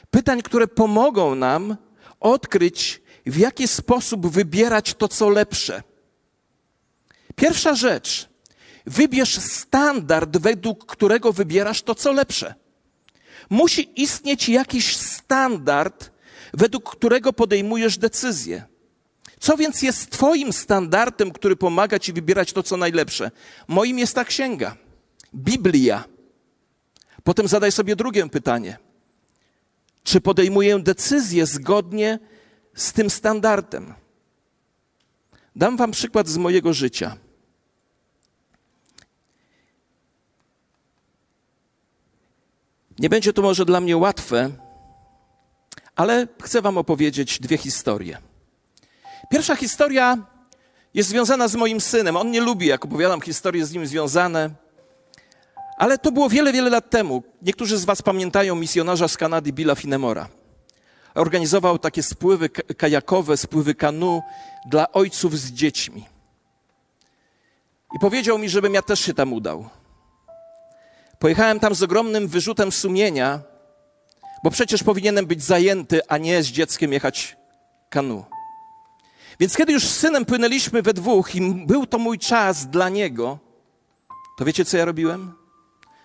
Pytań, 0.09 0.41
które 0.41 0.67
pomogą 0.67 1.35
nam 1.35 1.77
odkryć, 2.19 3.01
w 3.25 3.37
jaki 3.37 3.67
sposób 3.67 4.27
wybierać 4.27 4.93
to, 4.93 5.07
co 5.07 5.29
lepsze. 5.29 5.83
Pierwsza 7.37 7.75
rzecz. 7.75 8.29
Wybierz 8.85 9.39
standard, 9.39 10.37
według 10.37 10.85
którego 10.85 11.33
wybierasz 11.33 11.81
to, 11.81 11.95
co 11.95 12.11
lepsze. 12.11 12.53
Musi 13.49 14.01
istnieć 14.01 14.49
jakiś 14.49 14.97
standard, 14.97 16.11
według 16.53 16.95
którego 16.95 17.33
podejmujesz 17.33 17.97
decyzję. 17.97 18.63
Co 19.39 19.57
więc 19.57 19.81
jest 19.81 20.09
Twoim 20.09 20.53
standardem, 20.53 21.31
który 21.31 21.55
pomaga 21.55 21.99
Ci 21.99 22.13
wybierać 22.13 22.53
to, 22.53 22.63
co 22.63 22.77
najlepsze? 22.77 23.31
Moim 23.67 23.99
jest 23.99 24.15
ta 24.15 24.25
księga, 24.25 24.75
Biblia. 25.35 26.03
Potem 27.23 27.47
zadaj 27.47 27.71
sobie 27.71 27.95
drugie 27.95 28.29
pytanie. 28.29 28.77
Czy 30.03 30.21
podejmuję 30.21 30.79
decyzję 30.79 31.45
zgodnie 31.45 32.19
z 32.75 32.93
tym 32.93 33.09
standardem? 33.09 33.93
Dam 35.55 35.77
Wam 35.77 35.91
przykład 35.91 36.27
z 36.27 36.37
mojego 36.37 36.73
życia. 36.73 37.17
Nie 42.99 43.09
będzie 43.09 43.33
to 43.33 43.41
może 43.41 43.65
dla 43.65 43.81
mnie 43.81 43.97
łatwe, 43.97 44.49
ale 45.95 46.27
chcę 46.43 46.61
Wam 46.61 46.77
opowiedzieć 46.77 47.39
dwie 47.39 47.57
historie. 47.57 48.17
Pierwsza 49.29 49.55
historia 49.55 50.17
jest 50.93 51.09
związana 51.09 51.47
z 51.47 51.55
moim 51.55 51.81
synem. 51.81 52.17
On 52.17 52.31
nie 52.31 52.41
lubi, 52.41 52.67
jak 52.67 52.85
opowiadam 52.85 53.21
historie 53.21 53.65
z 53.65 53.71
nim 53.71 53.87
związane, 53.87 54.49
ale 55.77 55.97
to 55.97 56.11
było 56.11 56.29
wiele, 56.29 56.53
wiele 56.53 56.69
lat 56.69 56.89
temu. 56.89 57.23
Niektórzy 57.41 57.77
z 57.77 57.85
Was 57.85 58.01
pamiętają 58.01 58.55
misjonarza 58.55 59.07
z 59.07 59.17
Kanady 59.17 59.53
Billa 59.53 59.75
Finemora. 59.75 60.27
Organizował 61.15 61.79
takie 61.79 62.03
spływy 62.03 62.49
kajakowe, 62.49 63.37
spływy 63.37 63.75
kanu 63.75 64.21
dla 64.69 64.91
ojców 64.91 65.39
z 65.39 65.51
dziećmi. 65.51 66.05
I 67.95 67.99
powiedział 67.99 68.37
mi, 68.37 68.49
żebym 68.49 68.73
ja 68.73 68.81
też 68.81 68.99
się 68.99 69.13
tam 69.13 69.33
udał. 69.33 69.69
Pojechałem 71.19 71.59
tam 71.59 71.75
z 71.75 71.83
ogromnym 71.83 72.27
wyrzutem 72.27 72.71
sumienia, 72.71 73.41
bo 74.43 74.51
przecież 74.51 74.83
powinienem 74.83 75.25
być 75.25 75.43
zajęty, 75.43 76.07
a 76.07 76.17
nie 76.17 76.43
z 76.43 76.47
dzieckiem 76.47 76.93
jechać 76.93 77.37
kanu. 77.89 78.25
Więc 79.39 79.57
kiedy 79.57 79.73
już 79.73 79.83
z 79.83 79.97
synem 79.97 80.25
płynęliśmy 80.25 80.81
we 80.81 80.93
dwóch 80.93 81.35
i 81.35 81.41
był 81.41 81.85
to 81.85 81.97
mój 81.97 82.19
czas 82.19 82.67
dla 82.67 82.89
niego, 82.89 83.39
to 84.37 84.45
wiecie, 84.45 84.65
co 84.65 84.77
ja 84.77 84.85
robiłem? 84.85 85.33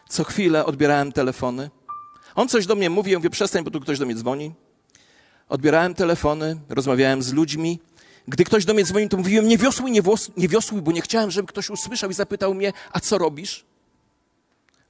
Co 0.08 0.24
chwilę 0.24 0.64
odbierałem 0.64 1.12
telefony. 1.12 1.70
On 2.34 2.48
coś 2.48 2.66
do 2.66 2.74
mnie 2.74 2.90
mówi, 2.90 3.10
ja 3.10 3.18
mówię, 3.18 3.30
przestań, 3.30 3.64
bo 3.64 3.70
tu 3.70 3.80
ktoś 3.80 3.98
do 3.98 4.06
mnie 4.06 4.14
dzwoni. 4.14 4.54
Odbierałem 5.48 5.94
telefony, 5.94 6.60
rozmawiałem 6.68 7.22
z 7.22 7.32
ludźmi. 7.32 7.80
Gdy 8.28 8.44
ktoś 8.44 8.64
do 8.64 8.74
mnie 8.74 8.84
dzwonił, 8.84 9.08
to 9.08 9.16
mówiłem, 9.16 9.48
nie 9.48 9.58
wiosłuj, 9.58 9.90
nie, 9.90 10.02
włos, 10.02 10.30
nie 10.36 10.48
wiosłuj, 10.48 10.82
bo 10.82 10.92
nie 10.92 11.00
chciałem, 11.00 11.30
żeby 11.30 11.48
ktoś 11.48 11.70
usłyszał 11.70 12.10
i 12.10 12.14
zapytał 12.14 12.54
mnie, 12.54 12.72
a 12.92 13.00
co 13.00 13.18
robisz? 13.18 13.64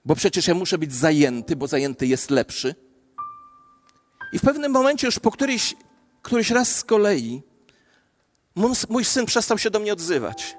Bo 0.04 0.14
przecież 0.14 0.46
ja 0.46 0.54
muszę 0.54 0.78
być 0.78 0.94
zajęty, 0.94 1.56
bo 1.56 1.66
zajęty 1.66 2.06
jest 2.06 2.30
lepszy. 2.30 2.74
I 4.32 4.38
w 4.38 4.42
pewnym 4.42 4.72
momencie, 4.72 5.06
już 5.06 5.18
po 5.18 5.30
któryś, 5.30 5.74
któryś 6.22 6.50
raz 6.50 6.76
z 6.76 6.84
kolei, 6.84 7.42
mój 8.88 9.04
syn 9.04 9.26
przestał 9.26 9.58
się 9.58 9.70
do 9.70 9.78
mnie 9.78 9.92
odzywać. 9.92 10.56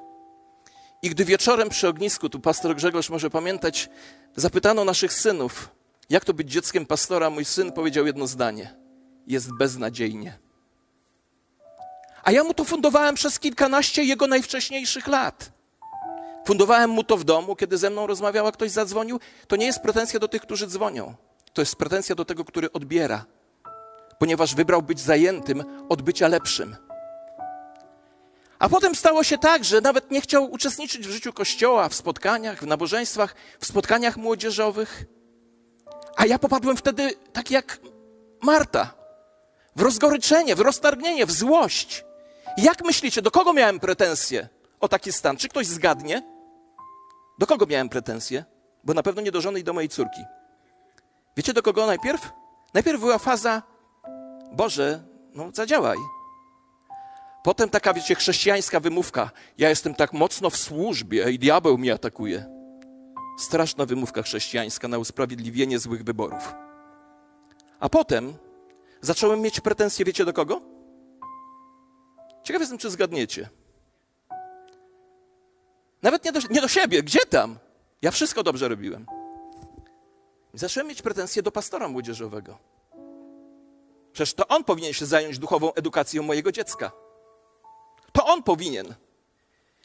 I 1.01 1.09
gdy 1.09 1.25
wieczorem 1.25 1.69
przy 1.69 1.87
ognisku, 1.87 2.29
tu 2.29 2.39
pastor 2.39 2.75
Grzegorz 2.75 3.09
może 3.09 3.29
pamiętać, 3.29 3.89
zapytano 4.35 4.85
naszych 4.85 5.13
synów, 5.13 5.69
jak 6.09 6.25
to 6.25 6.33
być 6.33 6.51
dzieckiem 6.51 6.85
pastora, 6.85 7.29
mój 7.29 7.45
syn 7.45 7.71
powiedział 7.71 8.05
jedno 8.05 8.27
zdanie: 8.27 8.75
jest 9.27 9.53
beznadziejnie. 9.53 10.39
A 12.23 12.31
ja 12.31 12.43
mu 12.43 12.53
to 12.53 12.63
fundowałem 12.63 13.15
przez 13.15 13.39
kilkanaście 13.39 14.03
jego 14.03 14.27
najwcześniejszych 14.27 15.07
lat. 15.07 15.52
Fundowałem 16.47 16.89
mu 16.89 17.03
to 17.03 17.17
w 17.17 17.23
domu, 17.23 17.55
kiedy 17.55 17.77
ze 17.77 17.89
mną 17.89 18.07
rozmawiała, 18.07 18.51
ktoś 18.51 18.71
zadzwonił. 18.71 19.19
To 19.47 19.55
nie 19.55 19.65
jest 19.65 19.79
pretensja 19.79 20.19
do 20.19 20.27
tych, 20.27 20.41
którzy 20.41 20.67
dzwonią. 20.67 21.13
To 21.53 21.61
jest 21.61 21.75
pretensja 21.75 22.15
do 22.15 22.25
tego, 22.25 22.45
który 22.45 22.71
odbiera 22.71 23.25
ponieważ 24.23 24.55
wybrał 24.55 24.81
być 24.81 24.99
zajętym 24.99 25.63
od 25.89 26.01
bycia 26.01 26.27
lepszym. 26.27 26.75
A 28.59 28.69
potem 28.69 28.95
stało 28.95 29.23
się 29.23 29.37
tak, 29.37 29.63
że 29.63 29.81
nawet 29.81 30.11
nie 30.11 30.21
chciał 30.21 30.51
uczestniczyć 30.51 31.07
w 31.07 31.11
życiu 31.11 31.33
kościoła, 31.33 31.89
w 31.89 31.93
spotkaniach, 31.93 32.59
w 32.59 32.67
nabożeństwach, 32.67 33.35
w 33.59 33.65
spotkaniach 33.65 34.17
młodzieżowych. 34.17 35.05
A 36.15 36.25
ja 36.25 36.39
popadłem 36.39 36.77
wtedy 36.77 37.13
tak 37.33 37.51
jak 37.51 37.79
Marta, 38.41 38.93
w 39.75 39.81
rozgoryczenie, 39.81 40.55
w 40.55 40.59
roztargnienie, 40.59 41.25
w 41.25 41.31
złość. 41.31 42.05
Jak 42.57 42.85
myślicie, 42.85 43.21
do 43.21 43.31
kogo 43.31 43.53
miałem 43.53 43.79
pretensje 43.79 44.47
o 44.79 44.87
taki 44.87 45.11
stan? 45.11 45.37
Czy 45.37 45.49
ktoś 45.49 45.67
zgadnie? 45.67 46.32
Do 47.43 47.47
kogo 47.47 47.65
miałem 47.65 47.89
pretensje? 47.89 48.45
Bo 48.83 48.93
na 48.93 49.03
pewno 49.03 49.21
nie 49.21 49.31
do 49.31 49.41
żony 49.41 49.59
i 49.59 49.63
do 49.63 49.73
mojej 49.73 49.89
córki. 49.89 50.21
Wiecie 51.37 51.53
do 51.53 51.61
kogo 51.61 51.85
najpierw? 51.85 52.31
Najpierw 52.73 52.99
była 52.99 53.17
faza 53.17 53.63
Boże, 54.51 55.03
no 55.35 55.49
zadziałaj. 55.53 55.97
Potem 57.43 57.69
taka, 57.69 57.93
wiecie, 57.93 58.15
chrześcijańska 58.15 58.79
wymówka. 58.79 59.31
Ja 59.57 59.69
jestem 59.69 59.95
tak 59.95 60.13
mocno 60.13 60.49
w 60.49 60.57
służbie 60.57 61.31
i 61.31 61.39
diabeł 61.39 61.77
mnie 61.77 61.93
atakuje. 61.93 62.45
Straszna 63.39 63.85
wymówka 63.85 64.21
chrześcijańska 64.21 64.87
na 64.87 64.97
usprawiedliwienie 64.97 65.79
złych 65.79 66.03
wyborów. 66.03 66.53
A 67.79 67.89
potem 67.89 68.33
zacząłem 69.01 69.41
mieć 69.41 69.59
pretensje, 69.59 70.05
wiecie 70.05 70.25
do 70.25 70.33
kogo? 70.33 70.61
Ciekaw 72.43 72.61
jestem, 72.61 72.77
czy 72.77 72.89
zgadniecie. 72.89 73.49
Nawet 76.03 76.25
nie 76.25 76.31
do, 76.31 76.39
nie 76.49 76.61
do 76.61 76.67
siebie, 76.67 77.03
gdzie 77.03 77.19
tam? 77.19 77.57
Ja 78.01 78.11
wszystko 78.11 78.43
dobrze 78.43 78.67
robiłem. 78.67 79.05
Zacząłem 80.53 80.87
mieć 80.87 81.01
pretensje 81.01 81.43
do 81.43 81.51
pastora 81.51 81.87
młodzieżowego. 81.87 82.57
Przecież 84.13 84.33
to 84.33 84.47
on 84.47 84.63
powinien 84.63 84.93
się 84.93 85.05
zająć 85.05 85.39
duchową 85.39 85.73
edukacją 85.73 86.23
mojego 86.23 86.51
dziecka. 86.51 86.91
To 88.11 88.25
on 88.25 88.43
powinien. 88.43 88.95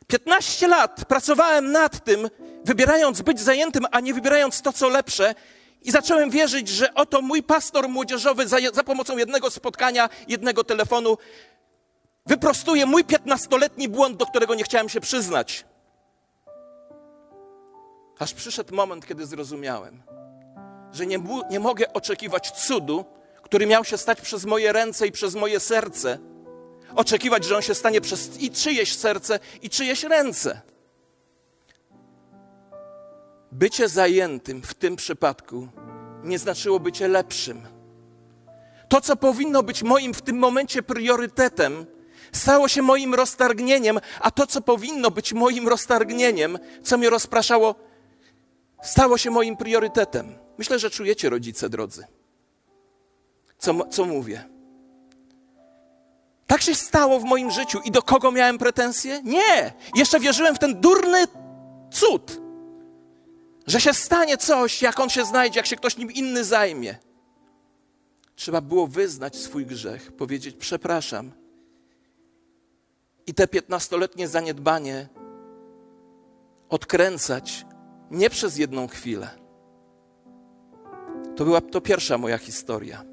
15 0.07 0.69
lat 0.69 1.05
pracowałem 1.05 1.73
nad 1.73 2.05
tym, 2.05 2.31
wybierając 2.65 3.23
być 3.23 3.41
zajętym, 3.41 3.87
a 3.91 4.01
nie 4.01 4.15
wybierając 4.15 4.63
to, 4.63 4.73
co 4.73 4.89
lepsze, 4.89 5.35
i 5.83 5.91
zacząłem 5.91 6.31
wierzyć, 6.31 6.69
że 6.69 6.95
oto 6.95 7.23
mój 7.23 7.43
pastor 7.43 7.89
młodzieżowy 7.89 8.49
za, 8.49 8.57
za 8.73 8.85
pomocą 8.85 9.19
jednego 9.19 9.51
spotkania, 9.51 10.09
jednego 10.29 10.65
telefonu 10.65 11.19
wyprostuje 12.27 12.87
mój 12.87 13.05
15-letni 13.05 13.89
błąd, 13.89 14.17
do 14.17 14.27
którego 14.27 14.55
nie 14.55 14.65
chciałem 14.65 14.89
się 14.89 15.01
przyznać. 15.01 15.65
Aż 18.19 18.35
przyszedł 18.35 18.75
moment, 18.75 19.07
kiedy 19.07 19.27
zrozumiałem, 19.27 20.03
że 20.93 21.07
nie, 21.07 21.19
nie 21.51 21.61
mogę 21.61 21.93
oczekiwać 21.93 22.51
cudu, 22.51 23.05
który 23.43 23.67
miał 23.67 23.85
się 23.85 23.99
stać 23.99 24.21
przez 24.21 24.45
moje 24.45 24.73
ręce 24.73 25.07
i 25.07 25.13
przez 25.13 25.35
moje 25.35 25.61
serce, 25.61 26.19
oczekiwać, 26.95 27.45
że 27.45 27.57
on 27.57 27.63
się 27.63 27.75
stanie 27.75 28.01
przez 28.01 28.41
i 28.41 28.51
czyjeś 28.51 28.97
serce, 28.97 29.39
i 29.63 29.71
czyjeś 29.71 30.05
ręce. 30.05 30.61
Bycie 33.53 33.89
zajętym 33.89 34.63
w 34.63 34.75
tym 34.75 34.97
przypadku 34.97 35.69
nie 36.25 36.39
znaczyło 36.39 36.81
bycie 36.81 37.09
lepszym. 37.09 37.67
To, 38.89 39.01
co 39.01 39.17
powinno 39.17 39.63
być 39.63 39.83
moim 39.83 40.15
w 40.15 40.23
tym 40.23 40.39
momencie 40.39 40.83
priorytetem, 40.83 41.87
stało 42.33 42.69
się 42.69 42.83
moim 42.83 43.15
roztargnieniem, 43.15 44.01
a 44.21 44.31
to, 44.31 44.47
co 44.47 44.61
powinno 44.61 45.11
być 45.11 45.33
moim 45.33 45.69
roztargnieniem, 45.69 46.59
co 46.83 46.99
mnie 46.99 47.11
rozpraszało, 47.11 47.75
stało 48.83 49.19
się 49.19 49.31
moim 49.31 49.57
priorytetem. 49.57 50.39
Myślę, 50.59 50.79
że 50.79 50.91
czujecie, 50.91 51.31
rodzice 51.31 51.69
drodzy, 51.69 52.07
co, 53.59 53.85
co 53.91 54.05
mówię. 54.05 54.49
Tak 56.47 56.63
się 56.63 56.75
stało 56.75 57.21
w 57.21 57.25
moim 57.25 57.51
życiu. 57.51 57.81
I 57.85 57.91
do 57.91 58.03
kogo 58.03 58.33
miałem 58.33 58.59
pretensje? 58.59 59.23
Nie! 59.25 59.73
Jeszcze 59.95 60.21
wierzyłem 60.21 60.55
w 60.55 60.59
ten 60.59 60.81
durny 60.81 61.25
cud, 61.91 62.41
że 63.67 63.81
się 63.81 63.95
stanie 63.95 64.37
coś, 64.37 64.83
jak 64.83 65.01
on 65.01 65.09
się 65.09 65.25
znajdzie, 65.25 65.59
jak 65.59 65.67
się 65.67 65.77
ktoś 65.77 65.97
nim 65.97 66.13
inny 66.13 66.45
zajmie. 66.45 66.99
Trzeba 68.35 68.61
było 68.61 68.87
wyznać 68.87 69.37
swój 69.37 69.67
grzech, 69.67 70.13
powiedzieć: 70.13 70.57
Przepraszam. 70.59 71.33
I 73.27 73.35
te 73.35 73.49
piętnastoletnie 73.49 74.29
zaniedbanie 74.29 75.09
odkręcać 76.69 77.67
nie 78.11 78.31
przez 78.31 78.57
jedną 78.57 78.89
chwilę. 78.89 79.31
To 81.37 81.45
była 81.45 81.61
to 81.61 81.81
pierwsza 81.81 82.19
moja 82.19 82.39
historia. 82.39 83.05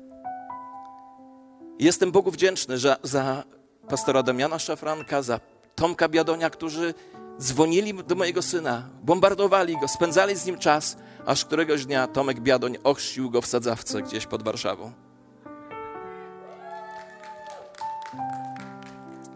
Jestem 1.80 2.12
Bogu 2.12 2.32
wdzięczny 2.32 2.78
za, 2.78 2.98
za 3.04 3.44
pastora 3.90 4.24
Damiana 4.24 4.60
Szafranka, 4.60 5.22
za 5.22 5.40
Tomka 5.76 6.10
Biadonia, 6.10 6.50
którzy 6.50 6.94
dzwonili 7.40 7.94
do 7.94 8.16
mojego 8.16 8.42
syna, 8.42 8.90
bombardowali 9.04 9.80
go, 9.80 9.88
spędzali 9.88 10.36
z 10.36 10.46
nim 10.46 10.58
czas, 10.58 10.98
aż 11.26 11.46
któregoś 11.46 11.86
dnia 11.86 12.08
Tomek 12.08 12.40
Biadoń 12.40 12.78
ochrzcił 12.84 13.30
go 13.30 13.42
w 13.42 13.46
sadzawce 13.46 14.02
gdzieś 14.02 14.26
pod 14.26 14.44
Warszawą. 14.44 14.92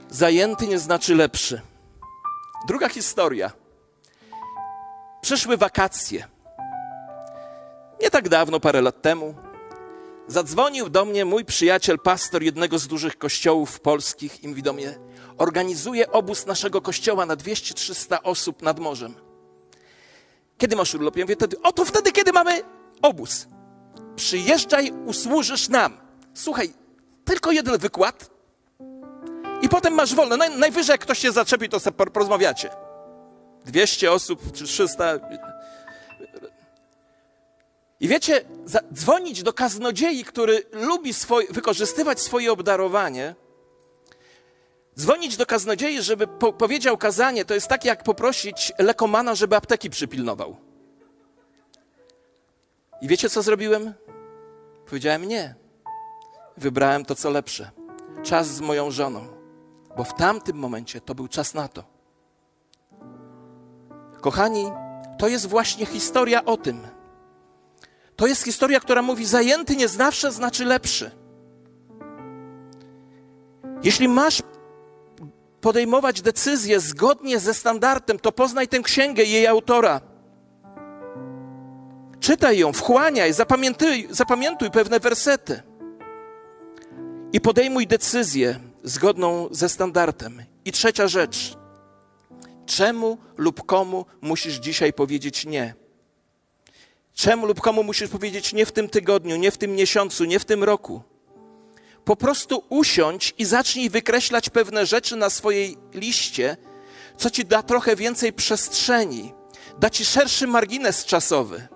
Zajęty 0.09 0.67
nie 0.67 0.79
znaczy 0.79 1.15
lepszy. 1.15 1.61
Druga 2.67 2.89
historia. 2.89 3.51
Przyszły 5.29 5.57
wakacje. 5.57 6.27
Nie 8.01 8.09
tak 8.09 8.29
dawno, 8.29 8.59
parę 8.59 8.81
lat 8.81 9.01
temu, 9.01 9.35
Zadzwonił 10.27 10.89
do 10.89 11.05
mnie 11.05 11.25
mój 11.25 11.45
przyjaciel, 11.45 11.99
pastor 11.99 12.43
jednego 12.43 12.79
z 12.79 12.87
dużych 12.87 13.17
kościołów 13.17 13.79
polskich 13.79 14.43
i 14.43 14.47
mówi 14.47 14.63
do 14.63 14.73
mnie, 14.73 14.99
organizuje 15.37 16.11
obóz 16.11 16.45
naszego 16.45 16.81
kościoła 16.81 17.25
na 17.25 17.35
200-300 17.35 18.17
osób 18.23 18.61
nad 18.61 18.79
morzem. 18.79 19.15
Kiedy 20.57 20.75
masz 20.75 20.95
urlop? 20.95 21.17
Ja 21.17 21.25
mówię 21.25 21.35
oto 21.63 21.85
wtedy, 21.85 22.11
kiedy 22.11 22.33
mamy 22.33 22.61
obóz. 23.01 23.47
Przyjeżdżaj, 24.15 24.91
usłużysz 25.05 25.69
nam. 25.69 25.97
Słuchaj, 26.33 26.73
tylko 27.25 27.51
jeden 27.51 27.77
wykład 27.77 28.29
i 29.61 29.69
potem 29.69 29.93
masz 29.93 30.15
wolne. 30.15 30.37
Naj, 30.37 30.57
najwyżej 30.57 30.93
jak 30.93 31.01
ktoś 31.01 31.19
się 31.19 31.31
zaczepi, 31.31 31.69
to 31.69 31.79
sobie 31.79 32.05
porozmawiacie. 32.11 32.88
200 33.65 34.11
osób 34.11 34.51
czy 34.51 34.63
300 34.63 35.19
i 37.99 38.07
wiecie, 38.07 38.41
dzwonić 38.93 39.43
do 39.43 39.53
kaznodziei, 39.53 40.23
który 40.23 40.63
lubi 40.71 41.13
wykorzystywać 41.49 42.19
swoje 42.19 42.51
obdarowanie, 42.51 43.35
dzwonić 44.99 45.37
do 45.37 45.45
kaznodziei, 45.45 46.01
żeby 46.01 46.27
po 46.27 46.53
powiedział 46.53 46.97
kazanie, 46.97 47.45
to 47.45 47.53
jest 47.53 47.67
tak 47.67 47.85
jak 47.85 48.03
poprosić 48.03 48.73
lekomana, 48.77 49.35
żeby 49.35 49.55
apteki 49.55 49.89
przypilnował. 49.89 50.57
I 53.01 53.07
wiecie, 53.07 53.29
co 53.29 53.41
zrobiłem? 53.41 53.93
Powiedziałem 54.85 55.25
nie. 55.25 55.55
Wybrałem 56.57 57.05
to, 57.05 57.15
co 57.15 57.29
lepsze. 57.29 57.71
Czas 58.23 58.47
z 58.47 58.61
moją 58.61 58.91
żoną, 58.91 59.27
bo 59.97 60.03
w 60.03 60.15
tamtym 60.15 60.57
momencie 60.57 61.01
to 61.01 61.15
był 61.15 61.27
czas 61.27 61.53
na 61.53 61.67
to. 61.67 61.98
Kochani, 64.21 64.71
to 65.17 65.27
jest 65.27 65.47
właśnie 65.47 65.85
historia 65.85 66.45
o 66.45 66.57
tym, 66.57 66.87
to 68.15 68.27
jest 68.27 68.43
historia, 68.43 68.79
która 68.79 69.01
mówi: 69.01 69.25
zajęty 69.25 69.75
nie 69.75 69.87
zawsze 69.87 70.31
znaczy 70.31 70.65
lepszy. 70.65 71.11
Jeśli 73.83 74.07
masz 74.07 74.41
podejmować 75.61 76.21
decyzje 76.21 76.79
zgodnie 76.79 77.39
ze 77.39 77.53
standardem, 77.53 78.19
to 78.19 78.31
poznaj 78.31 78.67
tę 78.67 78.79
księgę 78.79 79.23
i 79.23 79.31
jej 79.31 79.47
autora. 79.47 80.01
Czytaj 82.19 82.57
ją, 82.57 82.73
wchłaniaj, 82.73 83.33
zapamiętuj, 83.33 84.07
zapamiętuj 84.09 84.71
pewne 84.71 84.99
wersety 84.99 85.61
i 87.33 87.41
podejmuj 87.41 87.87
decyzję 87.87 88.59
zgodną 88.83 89.47
ze 89.51 89.69
standardem. 89.69 90.43
I 90.65 90.71
trzecia 90.71 91.07
rzecz. 91.07 91.58
Czemu 92.69 93.17
lub 93.37 93.65
komu 93.65 94.05
musisz 94.21 94.55
dzisiaj 94.55 94.93
powiedzieć 94.93 95.45
nie? 95.45 95.73
Czemu 97.13 97.45
lub 97.45 97.61
komu 97.61 97.83
musisz 97.83 98.09
powiedzieć 98.09 98.53
nie 98.53 98.65
w 98.65 98.71
tym 98.71 98.89
tygodniu, 98.89 99.35
nie 99.35 99.51
w 99.51 99.57
tym 99.57 99.75
miesiącu, 99.75 100.25
nie 100.25 100.39
w 100.39 100.45
tym 100.45 100.63
roku? 100.63 101.01
Po 102.05 102.15
prostu 102.15 102.63
usiądź 102.69 103.33
i 103.37 103.45
zacznij 103.45 103.89
wykreślać 103.89 104.49
pewne 104.49 104.85
rzeczy 104.85 105.15
na 105.15 105.29
swojej 105.29 105.77
liście, 105.93 106.57
co 107.17 107.29
ci 107.29 107.45
da 107.45 107.63
trochę 107.63 107.95
więcej 107.95 108.33
przestrzeni, 108.33 109.33
da 109.79 109.89
ci 109.89 110.05
szerszy 110.05 110.47
margines 110.47 111.05
czasowy. 111.05 111.67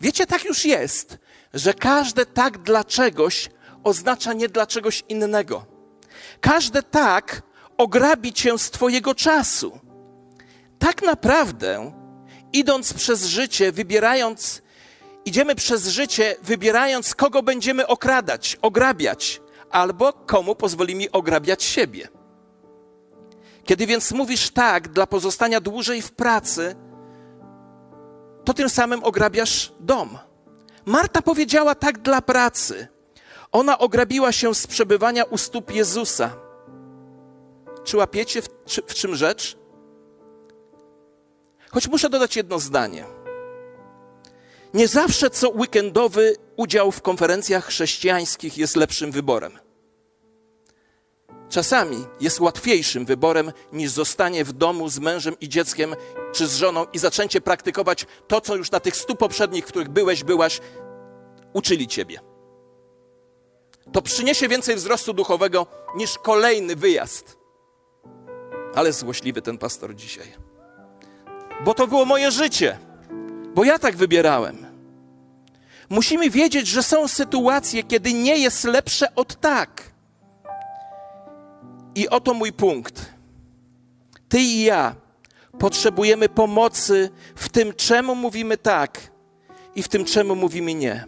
Wiecie, 0.00 0.26
tak 0.26 0.44
już 0.44 0.64
jest, 0.64 1.18
że 1.54 1.74
każde 1.74 2.26
tak 2.26 2.58
dla 2.58 2.84
czegoś 2.84 3.50
oznacza 3.84 4.32
nie 4.32 4.48
dla 4.48 4.66
czegoś 4.66 5.02
innego. 5.08 5.66
Każde 6.40 6.82
tak 6.82 7.42
ograbi 7.76 8.32
cię 8.32 8.58
z 8.58 8.70
Twojego 8.70 9.14
czasu. 9.14 9.91
Tak 10.82 11.02
naprawdę, 11.02 11.92
idąc 12.52 12.92
przez 12.92 13.24
życie, 13.24 13.72
wybierając 13.72 14.62
Idziemy 15.24 15.54
przez 15.54 15.86
życie, 15.86 16.36
wybierając, 16.42 17.14
kogo 17.14 17.42
będziemy 17.42 17.86
okradać, 17.86 18.58
ograbiać, 18.62 19.40
albo 19.70 20.12
komu 20.12 20.54
pozwolimy 20.54 21.10
ograbiać 21.10 21.62
siebie. 21.62 22.08
Kiedy 23.64 23.86
więc 23.86 24.12
mówisz 24.12 24.50
tak 24.50 24.88
dla 24.88 25.06
pozostania 25.06 25.60
dłużej 25.60 26.02
w 26.02 26.12
pracy, 26.12 26.76
to 28.44 28.54
tym 28.54 28.68
samym 28.68 29.04
ograbiasz 29.04 29.72
dom. 29.80 30.18
Marta 30.84 31.22
powiedziała 31.22 31.74
tak 31.74 31.98
dla 31.98 32.20
pracy. 32.20 32.88
Ona 33.52 33.78
ograbiła 33.78 34.32
się 34.32 34.54
z 34.54 34.66
przebywania 34.66 35.24
u 35.24 35.38
stóp 35.38 35.74
Jezusa. 35.74 36.30
Czy 37.84 37.96
łapiecie 37.96 38.42
w, 38.42 38.48
czy, 38.64 38.82
w 38.82 38.94
czym 38.94 39.14
rzecz? 39.14 39.61
Choć 41.72 41.88
muszę 41.88 42.10
dodać 42.10 42.36
jedno 42.36 42.58
zdanie. 42.58 43.04
Nie 44.74 44.88
zawsze 44.88 45.30
co 45.30 45.48
weekendowy 45.48 46.36
udział 46.56 46.92
w 46.92 47.02
konferencjach 47.02 47.66
chrześcijańskich 47.66 48.58
jest 48.58 48.76
lepszym 48.76 49.12
wyborem. 49.12 49.58
czasami 51.48 52.06
jest 52.20 52.40
łatwiejszym 52.40 53.04
wyborem 53.04 53.52
niż 53.72 53.90
zostanie 53.90 54.44
w 54.44 54.52
domu 54.52 54.88
z 54.88 54.98
mężem 54.98 55.34
i 55.40 55.48
dzieckiem 55.48 55.94
czy 56.32 56.46
z 56.46 56.56
żoną 56.56 56.86
i 56.92 56.98
zaczęcie 56.98 57.40
praktykować 57.40 58.06
to, 58.28 58.40
co 58.40 58.56
już 58.56 58.70
na 58.70 58.80
tych 58.80 58.96
stu 58.96 59.16
poprzednich, 59.16 59.64
w 59.64 59.68
których 59.68 59.88
byłeś, 59.88 60.24
byłaś, 60.24 60.60
uczyli 61.52 61.88
ciebie. 61.88 62.20
To 63.92 64.02
przyniesie 64.02 64.48
więcej 64.48 64.76
wzrostu 64.76 65.12
duchowego 65.12 65.66
niż 65.96 66.18
kolejny 66.18 66.76
wyjazd. 66.76 67.38
Ale 68.74 68.92
złośliwy 68.92 69.42
ten 69.42 69.58
pastor 69.58 69.94
dzisiaj. 69.94 70.51
Bo 71.64 71.74
to 71.74 71.86
było 71.86 72.04
moje 72.04 72.30
życie, 72.30 72.78
bo 73.54 73.64
ja 73.64 73.78
tak 73.78 73.96
wybierałem. 73.96 74.66
Musimy 75.90 76.30
wiedzieć, 76.30 76.68
że 76.68 76.82
są 76.82 77.08
sytuacje, 77.08 77.82
kiedy 77.82 78.12
nie 78.12 78.38
jest 78.38 78.64
lepsze 78.64 79.14
od 79.14 79.40
tak. 79.40 79.92
I 81.94 82.08
oto 82.08 82.34
mój 82.34 82.52
punkt. 82.52 83.12
Ty 84.28 84.40
i 84.40 84.62
ja 84.62 84.94
potrzebujemy 85.58 86.28
pomocy 86.28 87.10
w 87.34 87.48
tym, 87.48 87.72
czemu 87.74 88.14
mówimy 88.14 88.56
tak 88.56 89.12
i 89.74 89.82
w 89.82 89.88
tym, 89.88 90.04
czemu 90.04 90.36
mówimy 90.36 90.74
nie. 90.74 91.04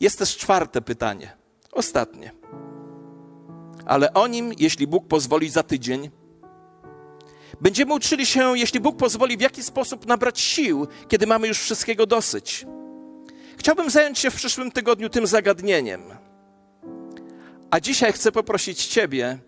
Jest 0.00 0.18
też 0.18 0.36
czwarte 0.36 0.82
pytanie, 0.82 1.36
ostatnie. 1.72 2.32
Ale 3.86 4.14
o 4.14 4.26
nim, 4.26 4.52
jeśli 4.58 4.86
Bóg 4.86 5.06
pozwoli, 5.06 5.50
za 5.50 5.62
tydzień. 5.62 6.10
Będziemy 7.60 7.94
uczyli 7.94 8.26
się, 8.26 8.58
jeśli 8.58 8.80
Bóg 8.80 8.96
pozwoli, 8.96 9.36
w 9.36 9.40
jaki 9.40 9.62
sposób 9.62 10.06
nabrać 10.06 10.40
sił, 10.40 10.86
kiedy 11.08 11.26
mamy 11.26 11.48
już 11.48 11.58
wszystkiego 11.58 12.06
dosyć. 12.06 12.66
Chciałbym 13.58 13.90
zająć 13.90 14.18
się 14.18 14.30
w 14.30 14.34
przyszłym 14.34 14.70
tygodniu 14.70 15.08
tym 15.08 15.26
zagadnieniem. 15.26 16.02
A 17.70 17.80
dzisiaj 17.80 18.12
chcę 18.12 18.32
poprosić 18.32 18.86
Ciebie, 18.86 19.38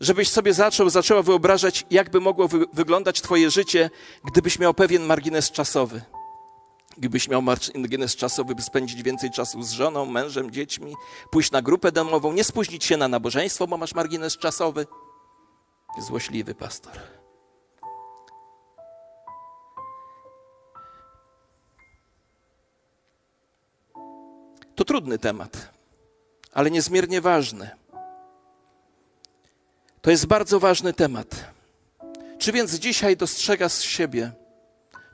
żebyś 0.00 0.28
sobie 0.28 0.54
zaczął, 0.54 0.90
zaczęła 0.90 1.22
wyobrażać, 1.22 1.86
jakby 1.90 2.20
mogło 2.20 2.48
wy 2.48 2.64
wyglądać 2.72 3.20
Twoje 3.20 3.50
życie, 3.50 3.90
gdybyś 4.24 4.58
miał 4.58 4.74
pewien 4.74 5.02
margines 5.02 5.50
czasowy. 5.50 6.02
Gdybyś 6.98 7.28
miał 7.28 7.42
margines 7.42 8.16
czasowy, 8.16 8.54
by 8.54 8.62
spędzić 8.62 9.02
więcej 9.02 9.30
czasu 9.30 9.62
z 9.62 9.70
żoną, 9.70 10.06
mężem, 10.06 10.50
dziećmi, 10.50 10.94
pójść 11.30 11.50
na 11.50 11.62
grupę 11.62 11.92
domową, 11.92 12.32
nie 12.32 12.44
spóźnić 12.44 12.84
się 12.84 12.96
na 12.96 13.08
nabożeństwo, 13.08 13.66
bo 13.66 13.76
masz 13.76 13.94
margines 13.94 14.38
czasowy. 14.38 14.86
Złośliwy 15.98 16.54
pastor. 16.54 17.15
To 24.76 24.84
trudny 24.84 25.18
temat, 25.18 25.70
ale 26.52 26.70
niezmiernie 26.70 27.20
ważny. 27.20 27.70
To 30.02 30.10
jest 30.10 30.26
bardzo 30.26 30.60
ważny 30.60 30.92
temat. 30.92 31.52
Czy 32.38 32.52
więc 32.52 32.74
dzisiaj 32.74 33.16
dostrzegasz 33.16 33.80
siebie 33.80 34.32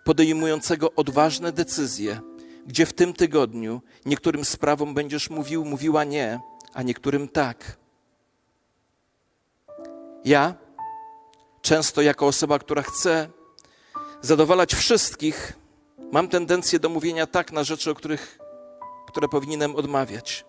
podejmującego 0.05 0.93
odważne 0.93 1.53
decyzje, 1.53 2.21
gdzie 2.67 2.87
w 2.87 2.93
tym 2.93 3.13
tygodniu 3.13 3.83
niektórym 4.05 4.45
sprawom 4.45 4.95
będziesz 4.95 5.31
mówił, 5.31 5.65
mówiła 5.65 6.05
nie, 6.05 6.41
a 6.75 6.83
niektórym 6.83 7.29
tak? 7.29 7.77
Ja, 10.25 10.55
często 11.63 12.03
jako 12.03 12.27
osoba, 12.27 12.59
która 12.59 12.83
chce 12.83 13.29
zadowalać 14.21 14.75
wszystkich, 14.75 15.53
mam 16.13 16.29
tendencję 16.29 16.79
do 16.79 16.89
mówienia 16.89 17.27
tak 17.27 17.53
na 17.53 17.65
rzeczy, 17.65 17.91
o 17.91 17.95
których, 17.95 18.39
które 19.13 19.29
powinienem 19.29 19.77
odmawiać. 19.77 20.45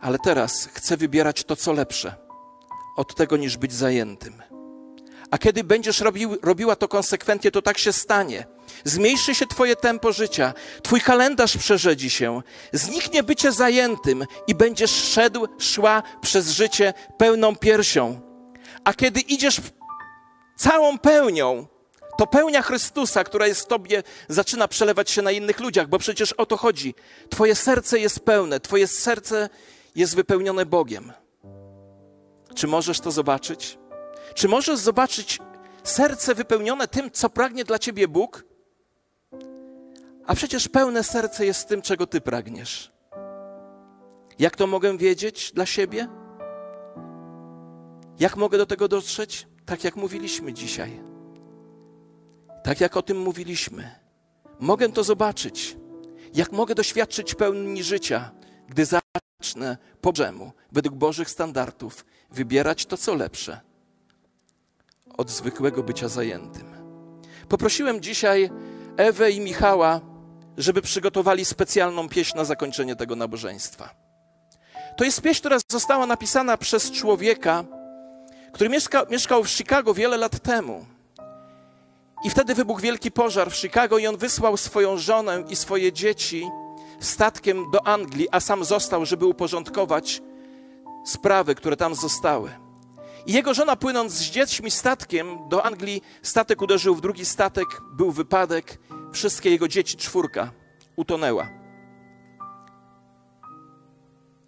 Ale 0.00 0.18
teraz 0.18 0.68
chcę 0.72 0.96
wybierać 0.96 1.44
to, 1.44 1.56
co 1.56 1.72
lepsze 1.72 2.14
od 2.96 3.14
tego, 3.14 3.36
niż 3.36 3.56
być 3.56 3.72
zajętym. 3.72 4.42
A 5.30 5.38
kiedy 5.38 5.64
będziesz 5.64 6.00
robił, 6.00 6.36
robiła 6.42 6.76
to 6.76 6.88
konsekwentnie, 6.88 7.50
to 7.50 7.62
tak 7.62 7.78
się 7.78 7.92
stanie. 7.92 8.46
Zmniejszy 8.84 9.34
się 9.34 9.46
Twoje 9.46 9.76
tempo 9.76 10.12
życia, 10.12 10.52
Twój 10.82 11.00
kalendarz 11.00 11.56
przerzedzi 11.56 12.10
się, 12.10 12.42
zniknie 12.72 13.22
bycie 13.22 13.52
zajętym 13.52 14.24
i 14.46 14.54
będziesz 14.54 14.90
szedł, 14.90 15.46
szła 15.58 16.02
przez 16.20 16.50
życie 16.50 16.94
pełną 17.18 17.56
piersią. 17.56 18.20
A 18.84 18.94
kiedy 18.94 19.20
idziesz 19.20 19.60
całą 20.56 20.98
pełnią, 20.98 21.66
to 22.18 22.26
pełnia 22.26 22.62
Chrystusa, 22.62 23.24
która 23.24 23.46
jest 23.46 23.60
w 23.60 23.66
Tobie, 23.66 24.02
zaczyna 24.28 24.68
przelewać 24.68 25.10
się 25.10 25.22
na 25.22 25.30
innych 25.30 25.60
ludziach, 25.60 25.88
bo 25.88 25.98
przecież 25.98 26.32
o 26.32 26.46
to 26.46 26.56
chodzi. 26.56 26.94
Twoje 27.30 27.54
serce 27.54 27.98
jest 27.98 28.20
pełne, 28.20 28.60
Twoje 28.60 28.86
serce 28.86 29.48
jest 29.94 30.16
wypełnione 30.16 30.66
Bogiem. 30.66 31.12
Czy 32.54 32.66
możesz 32.66 33.00
to 33.00 33.10
zobaczyć? 33.10 33.78
Czy 34.34 34.48
możesz 34.48 34.78
zobaczyć 34.78 35.38
serce 35.84 36.34
wypełnione 36.34 36.88
tym, 36.88 37.10
co 37.10 37.30
pragnie 37.30 37.64
dla 37.64 37.78
ciebie 37.78 38.08
Bóg? 38.08 38.44
A 40.26 40.34
przecież 40.34 40.68
pełne 40.68 41.04
serce 41.04 41.46
jest 41.46 41.68
tym, 41.68 41.82
czego 41.82 42.06
ty 42.06 42.20
pragniesz. 42.20 42.92
Jak 44.38 44.56
to 44.56 44.66
mogę 44.66 44.98
wiedzieć 44.98 45.52
dla 45.52 45.66
siebie? 45.66 46.08
Jak 48.20 48.36
mogę 48.36 48.58
do 48.58 48.66
tego 48.66 48.88
dotrzeć? 48.88 49.46
Tak 49.66 49.84
jak 49.84 49.96
mówiliśmy 49.96 50.52
dzisiaj. 50.52 51.17
Tak 52.62 52.80
jak 52.80 52.96
o 52.96 53.02
tym 53.02 53.20
mówiliśmy. 53.20 53.90
Mogę 54.60 54.88
to 54.88 55.04
zobaczyć. 55.04 55.76
Jak 56.34 56.52
mogę 56.52 56.74
doświadczyć 56.74 57.34
pełni 57.34 57.84
życia, 57.84 58.30
gdy 58.68 58.84
zacznę 58.84 59.76
po 60.00 60.12
brzemu, 60.12 60.52
według 60.72 60.94
Bożych 60.94 61.30
standardów, 61.30 62.04
wybierać 62.30 62.86
to, 62.86 62.96
co 62.96 63.14
lepsze, 63.14 63.60
od 65.16 65.30
zwykłego 65.30 65.82
bycia 65.82 66.08
zajętym. 66.08 66.66
Poprosiłem 67.48 68.00
dzisiaj 68.00 68.50
Ewę 68.96 69.30
i 69.30 69.40
Michała, 69.40 70.00
żeby 70.56 70.82
przygotowali 70.82 71.44
specjalną 71.44 72.08
pieśń 72.08 72.36
na 72.36 72.44
zakończenie 72.44 72.96
tego 72.96 73.16
nabożeństwa. 73.16 73.94
To 74.96 75.04
jest 75.04 75.20
pieśń, 75.20 75.40
która 75.40 75.58
została 75.70 76.06
napisana 76.06 76.56
przez 76.56 76.90
człowieka, 76.90 77.64
który 78.52 78.70
mieszka, 78.70 79.04
mieszkał 79.10 79.44
w 79.44 79.50
Chicago 79.50 79.94
wiele 79.94 80.16
lat 80.16 80.40
temu. 80.40 80.86
I 82.24 82.30
wtedy 82.30 82.54
wybuchł 82.54 82.80
wielki 82.80 83.10
pożar 83.10 83.50
w 83.50 83.56
Chicago 83.56 83.98
i 83.98 84.06
on 84.06 84.16
wysłał 84.16 84.56
swoją 84.56 84.98
żonę 84.98 85.44
i 85.48 85.56
swoje 85.56 85.92
dzieci 85.92 86.48
statkiem 87.00 87.70
do 87.70 87.86
Anglii, 87.86 88.28
a 88.30 88.40
sam 88.40 88.64
został, 88.64 89.06
żeby 89.06 89.26
uporządkować 89.26 90.22
sprawy, 91.04 91.54
które 91.54 91.76
tam 91.76 91.94
zostały. 91.94 92.50
I 93.26 93.32
jego 93.32 93.54
żona 93.54 93.76
płynąc 93.76 94.12
z 94.12 94.22
dziećmi 94.22 94.70
statkiem 94.70 95.48
do 95.48 95.64
Anglii, 95.66 96.02
statek 96.22 96.62
uderzył 96.62 96.94
w 96.94 97.00
drugi 97.00 97.24
statek, 97.24 97.66
był 97.92 98.10
wypadek, 98.10 98.78
wszystkie 99.12 99.50
jego 99.50 99.68
dzieci, 99.68 99.96
czwórka, 99.96 100.50
utonęła. 100.96 101.48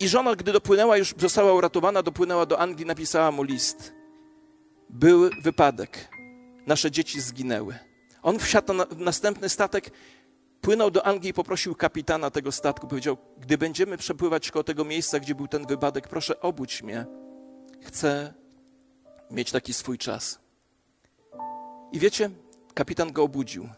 I 0.00 0.08
żona, 0.08 0.34
gdy 0.34 0.52
dopłynęła, 0.52 0.96
już 0.96 1.14
została 1.18 1.52
uratowana, 1.52 2.02
dopłynęła 2.02 2.46
do 2.46 2.58
Anglii, 2.58 2.86
napisała 2.86 3.30
mu 3.30 3.42
list. 3.42 3.92
Był 4.88 5.30
wypadek, 5.42 6.08
nasze 6.66 6.90
dzieci 6.90 7.20
zginęły. 7.20 7.78
On 8.22 8.38
wsiadł 8.38 8.72
na 8.72 8.86
następny 8.96 9.48
statek, 9.48 9.90
płynął 10.60 10.90
do 10.90 11.06
Anglii 11.06 11.30
i 11.30 11.34
poprosił 11.34 11.74
kapitana 11.74 12.30
tego 12.30 12.52
statku. 12.52 12.88
Powiedział: 12.88 13.16
Gdy 13.38 13.58
będziemy 13.58 13.96
przepływać 13.96 14.50
koło 14.50 14.64
tego 14.64 14.84
miejsca, 14.84 15.20
gdzie 15.20 15.34
był 15.34 15.48
ten 15.48 15.66
wypadek, 15.66 16.08
proszę 16.08 16.40
obudź 16.40 16.82
mnie. 16.82 17.06
Chcę 17.82 18.34
mieć 19.30 19.52
taki 19.52 19.74
swój 19.74 19.98
czas. 19.98 20.38
I 21.92 21.98
wiecie, 21.98 22.30
kapitan 22.74 23.12
go 23.12 23.22
obudził. 23.22 23.68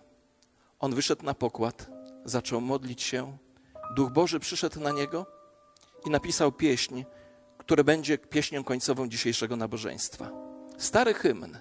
On 0.78 0.94
wyszedł 0.94 1.24
na 1.24 1.34
pokład, 1.34 1.90
zaczął 2.24 2.60
modlić 2.60 3.02
się. 3.02 3.38
Duch 3.96 4.12
Boży 4.12 4.40
przyszedł 4.40 4.80
na 4.80 4.90
niego 4.90 5.26
i 6.06 6.10
napisał 6.10 6.52
pieśń, 6.52 7.04
która 7.58 7.84
będzie 7.84 8.18
pieśnią 8.18 8.64
końcową 8.64 9.08
dzisiejszego 9.08 9.56
nabożeństwa. 9.56 10.30
Stary 10.78 11.14
hymn 11.14 11.58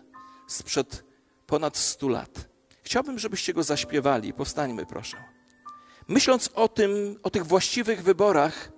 sprzed 0.47 1.10
ponad 1.51 1.77
stu 1.77 2.09
lat. 2.09 2.49
Chciałbym, 2.83 3.19
żebyście 3.19 3.53
go 3.53 3.63
zaśpiewali. 3.63 4.33
Powstańmy, 4.33 4.85
proszę. 4.85 5.17
Myśląc 6.07 6.49
o 6.55 6.67
tym, 6.67 7.19
o 7.23 7.29
tych 7.29 7.45
właściwych 7.45 8.03
wyborach, 8.03 8.71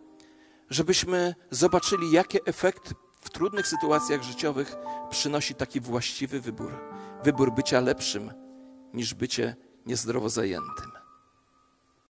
żebyśmy 0.69 1.36
zobaczyli, 1.51 2.11
jakie 2.11 2.39
efekty 2.45 2.93
w 3.21 3.30
trudnych 3.30 3.67
sytuacjach 3.67 4.24
życiowych 4.24 4.76
przynosi 5.09 5.55
taki 5.55 5.80
właściwy 5.80 6.41
wybór. 6.41 6.71
Wybór 7.24 7.51
bycia 7.51 7.80
lepszym 7.80 8.32
niż 8.93 9.13
bycie 9.13 9.55
niezdrowo 9.86 10.30
zajętym. 10.30 10.92